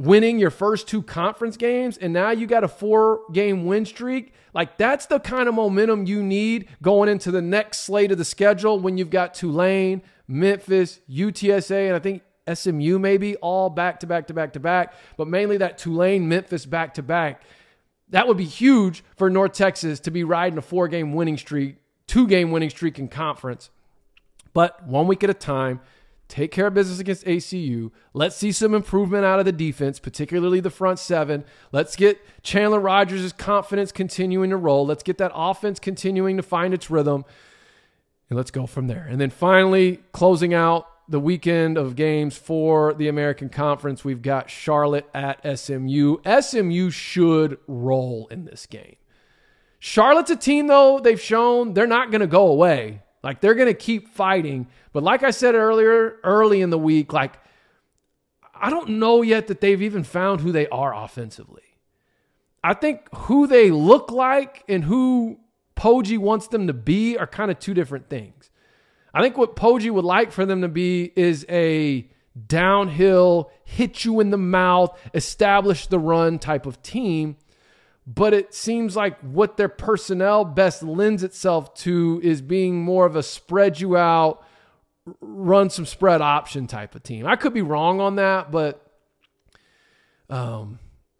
winning 0.00 0.38
your 0.38 0.50
first 0.50 0.88
two 0.88 1.02
conference 1.02 1.58
games 1.58 1.98
and 1.98 2.10
now 2.10 2.30
you 2.30 2.46
got 2.46 2.64
a 2.64 2.68
four 2.68 3.20
game 3.32 3.66
win 3.66 3.84
streak. 3.84 4.32
Like 4.54 4.78
that's 4.78 5.04
the 5.04 5.20
kind 5.20 5.46
of 5.46 5.54
momentum 5.54 6.06
you 6.06 6.22
need 6.22 6.68
going 6.80 7.10
into 7.10 7.30
the 7.30 7.42
next 7.42 7.80
slate 7.80 8.10
of 8.10 8.16
the 8.16 8.24
schedule 8.24 8.80
when 8.80 8.96
you've 8.96 9.10
got 9.10 9.34
Tulane, 9.34 10.00
Memphis, 10.26 11.00
UTSA, 11.10 11.88
and 11.88 11.94
I 11.94 11.98
think 11.98 12.22
SMU 12.52 12.98
maybe 12.98 13.36
all 13.36 13.68
back 13.68 14.00
to 14.00 14.06
back 14.06 14.26
to 14.28 14.34
back 14.34 14.54
to 14.54 14.60
back, 14.60 14.94
but 15.18 15.28
mainly 15.28 15.58
that 15.58 15.76
Tulane, 15.76 16.26
Memphis 16.26 16.64
back 16.64 16.94
to 16.94 17.02
back. 17.02 17.42
That 18.08 18.26
would 18.26 18.38
be 18.38 18.46
huge 18.46 19.04
for 19.18 19.28
North 19.28 19.52
Texas 19.52 20.00
to 20.00 20.10
be 20.10 20.24
riding 20.24 20.58
a 20.58 20.62
four 20.62 20.88
game 20.88 21.12
winning 21.12 21.36
streak, 21.36 21.76
two 22.06 22.26
game 22.26 22.50
winning 22.50 22.70
streak 22.70 22.98
in 22.98 23.08
conference. 23.08 23.68
But 24.54 24.82
one 24.86 25.06
week 25.06 25.22
at 25.22 25.28
a 25.28 25.34
time, 25.34 25.80
take 26.30 26.52
care 26.52 26.68
of 26.68 26.74
business 26.74 27.00
against 27.00 27.26
ACU. 27.26 27.90
Let's 28.14 28.36
see 28.36 28.52
some 28.52 28.74
improvement 28.74 29.24
out 29.24 29.40
of 29.40 29.44
the 29.44 29.52
defense, 29.52 29.98
particularly 29.98 30.60
the 30.60 30.70
front 30.70 30.98
seven. 30.98 31.44
Let's 31.72 31.96
get 31.96 32.20
Chandler 32.42 32.80
Rogers' 32.80 33.32
confidence 33.32 33.92
continuing 33.92 34.50
to 34.50 34.56
roll. 34.56 34.86
Let's 34.86 35.02
get 35.02 35.18
that 35.18 35.32
offense 35.34 35.78
continuing 35.78 36.36
to 36.36 36.42
find 36.42 36.72
its 36.72 36.90
rhythm. 36.90 37.24
And 38.30 38.36
let's 38.36 38.52
go 38.52 38.66
from 38.66 38.86
there. 38.86 39.06
And 39.10 39.20
then 39.20 39.30
finally, 39.30 40.00
closing 40.12 40.54
out 40.54 40.86
the 41.08 41.20
weekend 41.20 41.76
of 41.76 41.96
games 41.96 42.36
for 42.36 42.94
the 42.94 43.08
American 43.08 43.48
Conference, 43.48 44.04
we've 44.04 44.22
got 44.22 44.48
Charlotte 44.48 45.10
at 45.12 45.40
SMU. 45.58 46.18
SMU 46.40 46.90
should 46.90 47.58
roll 47.66 48.28
in 48.30 48.44
this 48.44 48.66
game. 48.66 48.96
Charlotte's 49.80 50.30
a 50.30 50.36
team, 50.36 50.68
though, 50.68 51.00
they've 51.00 51.20
shown 51.20 51.74
they're 51.74 51.86
not 51.86 52.12
going 52.12 52.20
to 52.20 52.28
go 52.28 52.46
away. 52.46 53.02
Like 53.22 53.40
they're 53.40 53.54
going 53.54 53.68
to 53.68 53.74
keep 53.74 54.08
fighting. 54.08 54.68
But 54.92 55.02
like 55.02 55.22
I 55.22 55.30
said 55.30 55.54
earlier, 55.54 56.16
early 56.24 56.62
in 56.62 56.70
the 56.70 56.78
week, 56.78 57.12
like 57.12 57.38
I 58.54 58.70
don't 58.70 58.98
know 58.98 59.22
yet 59.22 59.46
that 59.48 59.60
they've 59.60 59.82
even 59.82 60.04
found 60.04 60.40
who 60.40 60.52
they 60.52 60.68
are 60.68 60.94
offensively. 60.94 61.62
I 62.62 62.74
think 62.74 63.08
who 63.14 63.46
they 63.46 63.70
look 63.70 64.10
like 64.10 64.64
and 64.68 64.84
who 64.84 65.40
Poggi 65.76 66.18
wants 66.18 66.48
them 66.48 66.66
to 66.66 66.74
be 66.74 67.16
are 67.16 67.26
kind 67.26 67.50
of 67.50 67.58
two 67.58 67.72
different 67.72 68.10
things. 68.10 68.50
I 69.14 69.22
think 69.22 69.38
what 69.38 69.56
Poggi 69.56 69.90
would 69.90 70.04
like 70.04 70.30
for 70.30 70.44
them 70.44 70.60
to 70.60 70.68
be 70.68 71.12
is 71.16 71.46
a 71.48 72.08
downhill, 72.46 73.50
hit 73.64 74.04
you 74.04 74.20
in 74.20 74.30
the 74.30 74.36
mouth, 74.36 74.98
establish 75.14 75.86
the 75.86 75.98
run 75.98 76.38
type 76.38 76.66
of 76.66 76.82
team 76.82 77.36
but 78.06 78.34
it 78.34 78.54
seems 78.54 78.96
like 78.96 79.18
what 79.20 79.56
their 79.56 79.68
personnel 79.68 80.44
best 80.44 80.82
lends 80.82 81.22
itself 81.22 81.74
to 81.74 82.20
is 82.22 82.40
being 82.42 82.82
more 82.82 83.06
of 83.06 83.14
a 83.14 83.22
spread 83.22 83.80
you 83.80 83.96
out, 83.96 84.44
run 85.20 85.70
some 85.70 85.86
spread 85.86 86.20
option 86.20 86.66
type 86.66 86.94
of 86.94 87.02
team. 87.02 87.26
I 87.26 87.36
could 87.36 87.54
be 87.54 87.62
wrong 87.62 88.00
on 88.00 88.16
that, 88.16 88.50
but 88.50 88.84
um, 90.28 90.78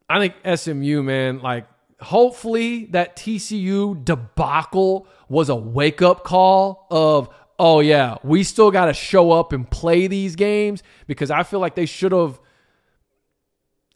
I 0.08 0.18
think 0.18 0.58
SMU, 0.58 1.02
man, 1.02 1.40
like 1.40 1.66
hopefully 2.00 2.86
that 2.86 3.16
TCU 3.16 4.04
debacle 4.04 5.06
was 5.28 5.48
a 5.48 5.54
wake 5.54 6.02
up 6.02 6.24
call 6.24 6.86
of, 6.90 7.28
oh 7.58 7.80
yeah, 7.80 8.16
we 8.22 8.42
still 8.42 8.70
got 8.70 8.86
to 8.86 8.94
show 8.94 9.32
up 9.32 9.52
and 9.52 9.70
play 9.70 10.06
these 10.06 10.34
games 10.34 10.82
because 11.06 11.30
I 11.30 11.42
feel 11.42 11.60
like 11.60 11.74
they 11.74 11.86
should 11.86 12.12
have. 12.12 12.40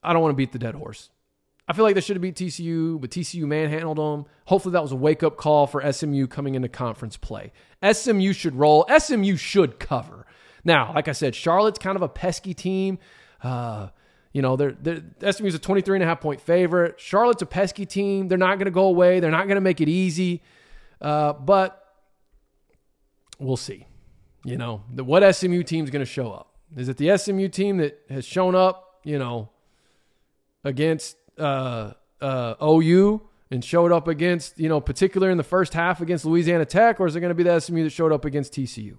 I 0.03 0.12
don't 0.12 0.20
want 0.20 0.33
to 0.33 0.37
beat 0.37 0.53
the 0.53 0.59
dead 0.59 0.75
horse. 0.75 1.09
I 1.66 1.72
feel 1.72 1.85
like 1.85 1.94
they 1.94 2.00
should 2.03 2.16
have 2.16 2.22
beat 2.22 2.37
TCU, 2.37 3.00
but 3.00 3.11
TCU 3.11 3.44
manhandled 3.44 3.96
them. 3.96 4.27
Hopefully, 4.46 4.72
that 4.74 4.83
was 4.83 4.92
a 4.92 4.96
wake 4.96 5.22
up 5.22 5.37
call 5.37 5.66
for 5.66 5.90
SMU 5.90 6.27
coming 6.27 6.55
into 6.55 6.68
conference 6.68 7.16
play. 7.16 7.53
SMU 7.90 8.33
should 8.35 8.55
roll. 8.55 8.87
SMU 8.98 9.37
should 9.37 9.79
cover. 9.79 10.27
Now, 10.62 10.92
like 10.94 11.09
I 11.09 11.12
said, 11.12 11.35
Charlotte's 11.35 11.79
kind 11.79 11.96
of 11.96 12.03
a 12.03 12.09
pesky 12.09 12.53
team. 12.53 12.98
Uh, 13.42 13.88
you 14.33 14.42
know, 14.42 14.57
they're, 14.57 14.72
they're 14.72 15.33
SMU's 15.33 15.55
a 15.55 15.59
23 15.59 15.96
and 15.96 16.03
a 16.03 16.07
half 16.07 16.20
point 16.20 16.40
favorite. 16.40 17.00
Charlotte's 17.00 17.42
a 17.42 17.46
pesky 17.46 17.87
team. 17.87 18.29
They're 18.29 18.37
not 18.37 18.57
going 18.57 18.66
to 18.66 18.70
go 18.70 18.85
away. 18.85 19.20
They're 19.20 19.31
not 19.31 19.46
going 19.46 19.57
to 19.57 19.62
make 19.62 19.81
it 19.81 19.88
easy. 19.88 20.42
Uh, 21.00 21.35
but 21.35 21.94
we'll 23.38 23.57
see. 23.57 23.87
You 24.44 24.59
know, 24.59 24.83
the, 24.92 25.05
what 25.05 25.35
SMU 25.35 25.62
team 25.62 25.85
is 25.85 25.90
going 25.90 26.05
to 26.05 26.11
show 26.11 26.31
up? 26.33 26.57
Is 26.77 26.88
it 26.88 26.96
the 26.96 27.16
SMU 27.16 27.48
team 27.48 27.79
that 27.79 28.00
has 28.11 28.27
shown 28.27 28.55
up, 28.55 29.00
you 29.05 29.18
know, 29.18 29.50
against 30.64 31.16
uh, 31.38 31.92
uh, 32.20 32.55
OU 32.62 33.23
and 33.51 33.64
showed 33.64 33.92
up 33.92 34.09
against, 34.09 34.59
you 34.59 34.68
know, 34.68 34.81
particular 34.81 35.31
in 35.31 35.37
the 35.37 35.44
first 35.44 35.75
half 35.75 36.01
against 36.01 36.25
Louisiana 36.25 36.64
Tech, 36.64 37.01
or 37.01 37.07
is 37.07 37.14
it 37.14 37.20
going 37.20 37.31
to 37.31 37.35
be 37.35 37.42
the 37.42 37.61
SMU 37.61 37.85
that 37.85 37.90
showed 37.90 38.12
up 38.12 38.25
against 38.25 38.53
TCU? 38.53 38.99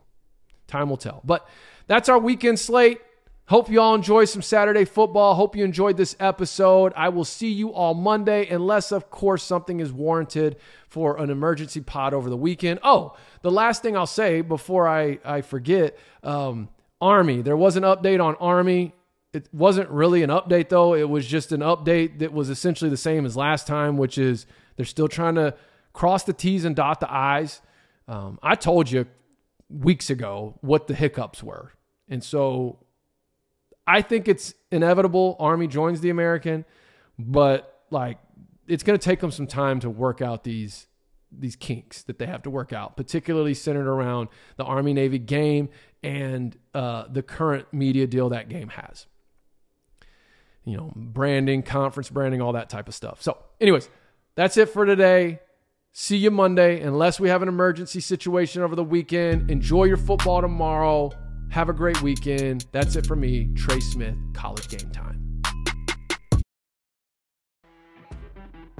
Time 0.67 0.89
will 0.89 0.97
tell. 0.97 1.21
But 1.23 1.47
that's 1.87 2.09
our 2.09 2.19
weekend 2.19 2.59
slate. 2.59 2.99
Hope 3.47 3.69
you 3.69 3.79
all 3.79 3.93
enjoy 3.93 4.25
some 4.25 4.41
Saturday 4.41 4.85
football. 4.85 5.35
Hope 5.35 5.55
you 5.55 5.63
enjoyed 5.63 5.97
this 5.97 6.15
episode. 6.19 6.93
I 6.95 7.09
will 7.09 7.25
see 7.25 7.51
you 7.51 7.71
all 7.71 7.93
Monday, 7.93 8.47
unless, 8.47 8.91
of 8.91 9.11
course, 9.11 9.43
something 9.43 9.79
is 9.79 9.93
warranted 9.93 10.57
for 10.87 11.19
an 11.19 11.29
emergency 11.29 11.81
pod 11.81 12.15
over 12.15 12.27
the 12.27 12.37
weekend. 12.37 12.79
Oh, 12.81 13.15
the 13.43 13.51
last 13.51 13.83
thing 13.83 13.95
I'll 13.95 14.07
say 14.07 14.41
before 14.41 14.87
I, 14.87 15.19
I 15.23 15.41
forget 15.41 15.95
um, 16.23 16.69
Army. 16.99 17.43
There 17.43 17.57
was 17.57 17.75
an 17.75 17.83
update 17.83 18.23
on 18.23 18.35
Army. 18.37 18.95
It 19.35 19.49
wasn't 19.51 19.89
really 19.89 20.23
an 20.23 20.29
update 20.29 20.69
though. 20.69 20.95
It 20.95 21.09
was 21.09 21.27
just 21.27 21.51
an 21.51 21.59
update 21.59 22.19
that 22.19 22.31
was 22.31 22.49
essentially 22.49 22.89
the 22.89 22.95
same 22.95 23.25
as 23.25 23.35
last 23.35 23.67
time, 23.67 23.97
which 23.97 24.17
is 24.17 24.45
they're 24.77 24.85
still 24.85 25.09
trying 25.09 25.35
to 25.35 25.53
cross 25.91 26.23
the 26.23 26.31
T's 26.31 26.63
and 26.63 26.73
dot 26.73 27.01
the 27.01 27.11
I's. 27.11 27.61
Um, 28.07 28.39
I 28.41 28.55
told 28.55 28.89
you 28.89 29.05
weeks 29.69 30.09
ago 30.09 30.57
what 30.61 30.87
the 30.87 30.95
hiccups 30.95 31.43
were. 31.43 31.73
And 32.07 32.23
so 32.23 32.79
I 33.85 34.01
think 34.01 34.29
it's 34.29 34.53
inevitable 34.71 35.35
Army 35.37 35.67
joins 35.67 35.99
the 35.99 36.11
American, 36.11 36.63
but 37.19 37.83
like 37.91 38.19
it's 38.69 38.83
going 38.83 38.97
to 38.97 39.03
take 39.03 39.19
them 39.19 39.31
some 39.31 39.47
time 39.47 39.81
to 39.81 39.89
work 39.89 40.21
out 40.21 40.45
these 40.45 40.87
these 41.37 41.57
kinks 41.57 42.03
that 42.03 42.19
they 42.19 42.25
have 42.25 42.43
to 42.43 42.49
work 42.49 42.71
out, 42.71 42.95
particularly 42.95 43.53
centered 43.53 43.89
around 43.89 44.29
the 44.55 44.63
Army 44.63 44.93
Navy 44.93 45.19
game 45.19 45.67
and 46.01 46.57
uh, 46.73 47.05
the 47.09 47.21
current 47.21 47.65
media 47.73 48.07
deal 48.07 48.29
that 48.29 48.47
game 48.47 48.69
has 48.69 49.07
you 50.65 50.75
know, 50.75 50.91
branding, 50.95 51.63
conference 51.63 52.09
branding, 52.09 52.41
all 52.41 52.53
that 52.53 52.69
type 52.69 52.87
of 52.87 52.95
stuff. 52.95 53.21
So, 53.21 53.37
anyways, 53.61 53.89
that's 54.35 54.57
it 54.57 54.69
for 54.69 54.85
today. 54.85 55.39
See 55.93 56.17
you 56.17 56.31
Monday, 56.31 56.81
unless 56.81 57.19
we 57.19 57.29
have 57.29 57.41
an 57.41 57.47
emergency 57.47 58.01
situation 58.01 58.61
over 58.61 58.75
the 58.75 58.83
weekend. 58.83 59.49
Enjoy 59.49 59.85
your 59.85 59.97
football 59.97 60.41
tomorrow. 60.41 61.11
Have 61.51 61.69
a 61.69 61.73
great 61.73 62.01
weekend. 62.01 62.65
That's 62.73 62.97
it 62.97 63.05
for 63.05 63.15
me, 63.15 63.53
Trey 63.55 63.79
Smith, 63.79 64.15
College 64.33 64.67
Game 64.67 64.89
Time. 64.91 65.41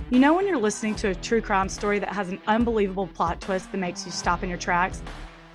You 0.10 0.20
know, 0.20 0.34
when 0.34 0.46
you're 0.46 0.58
listening 0.58 0.96
to 0.96 1.10
a 1.10 1.16
true 1.16 1.42
crime 1.42 1.70
story 1.70 2.00
that 2.00 2.10
has 2.10 2.30
an 2.30 2.40
unbelievable 2.48 3.08
plot 3.08 3.42
twist 3.42 3.72
that 3.72 3.78
makes 3.78 4.06
you 4.06 4.12
stop 4.12 4.44
in 4.44 4.50
your 4.50 4.58
tracks? 4.58 5.02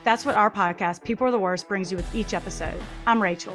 That's 0.02 0.24
what 0.24 0.34
our 0.34 0.50
podcast, 0.50 1.04
People 1.04 1.26
Are 1.26 1.30
the 1.30 1.38
Worst, 1.38 1.68
brings 1.68 1.90
you 1.90 1.96
with 1.96 2.14
each 2.14 2.32
episode. 2.32 2.80
I'm 3.06 3.22
Rachel. 3.22 3.54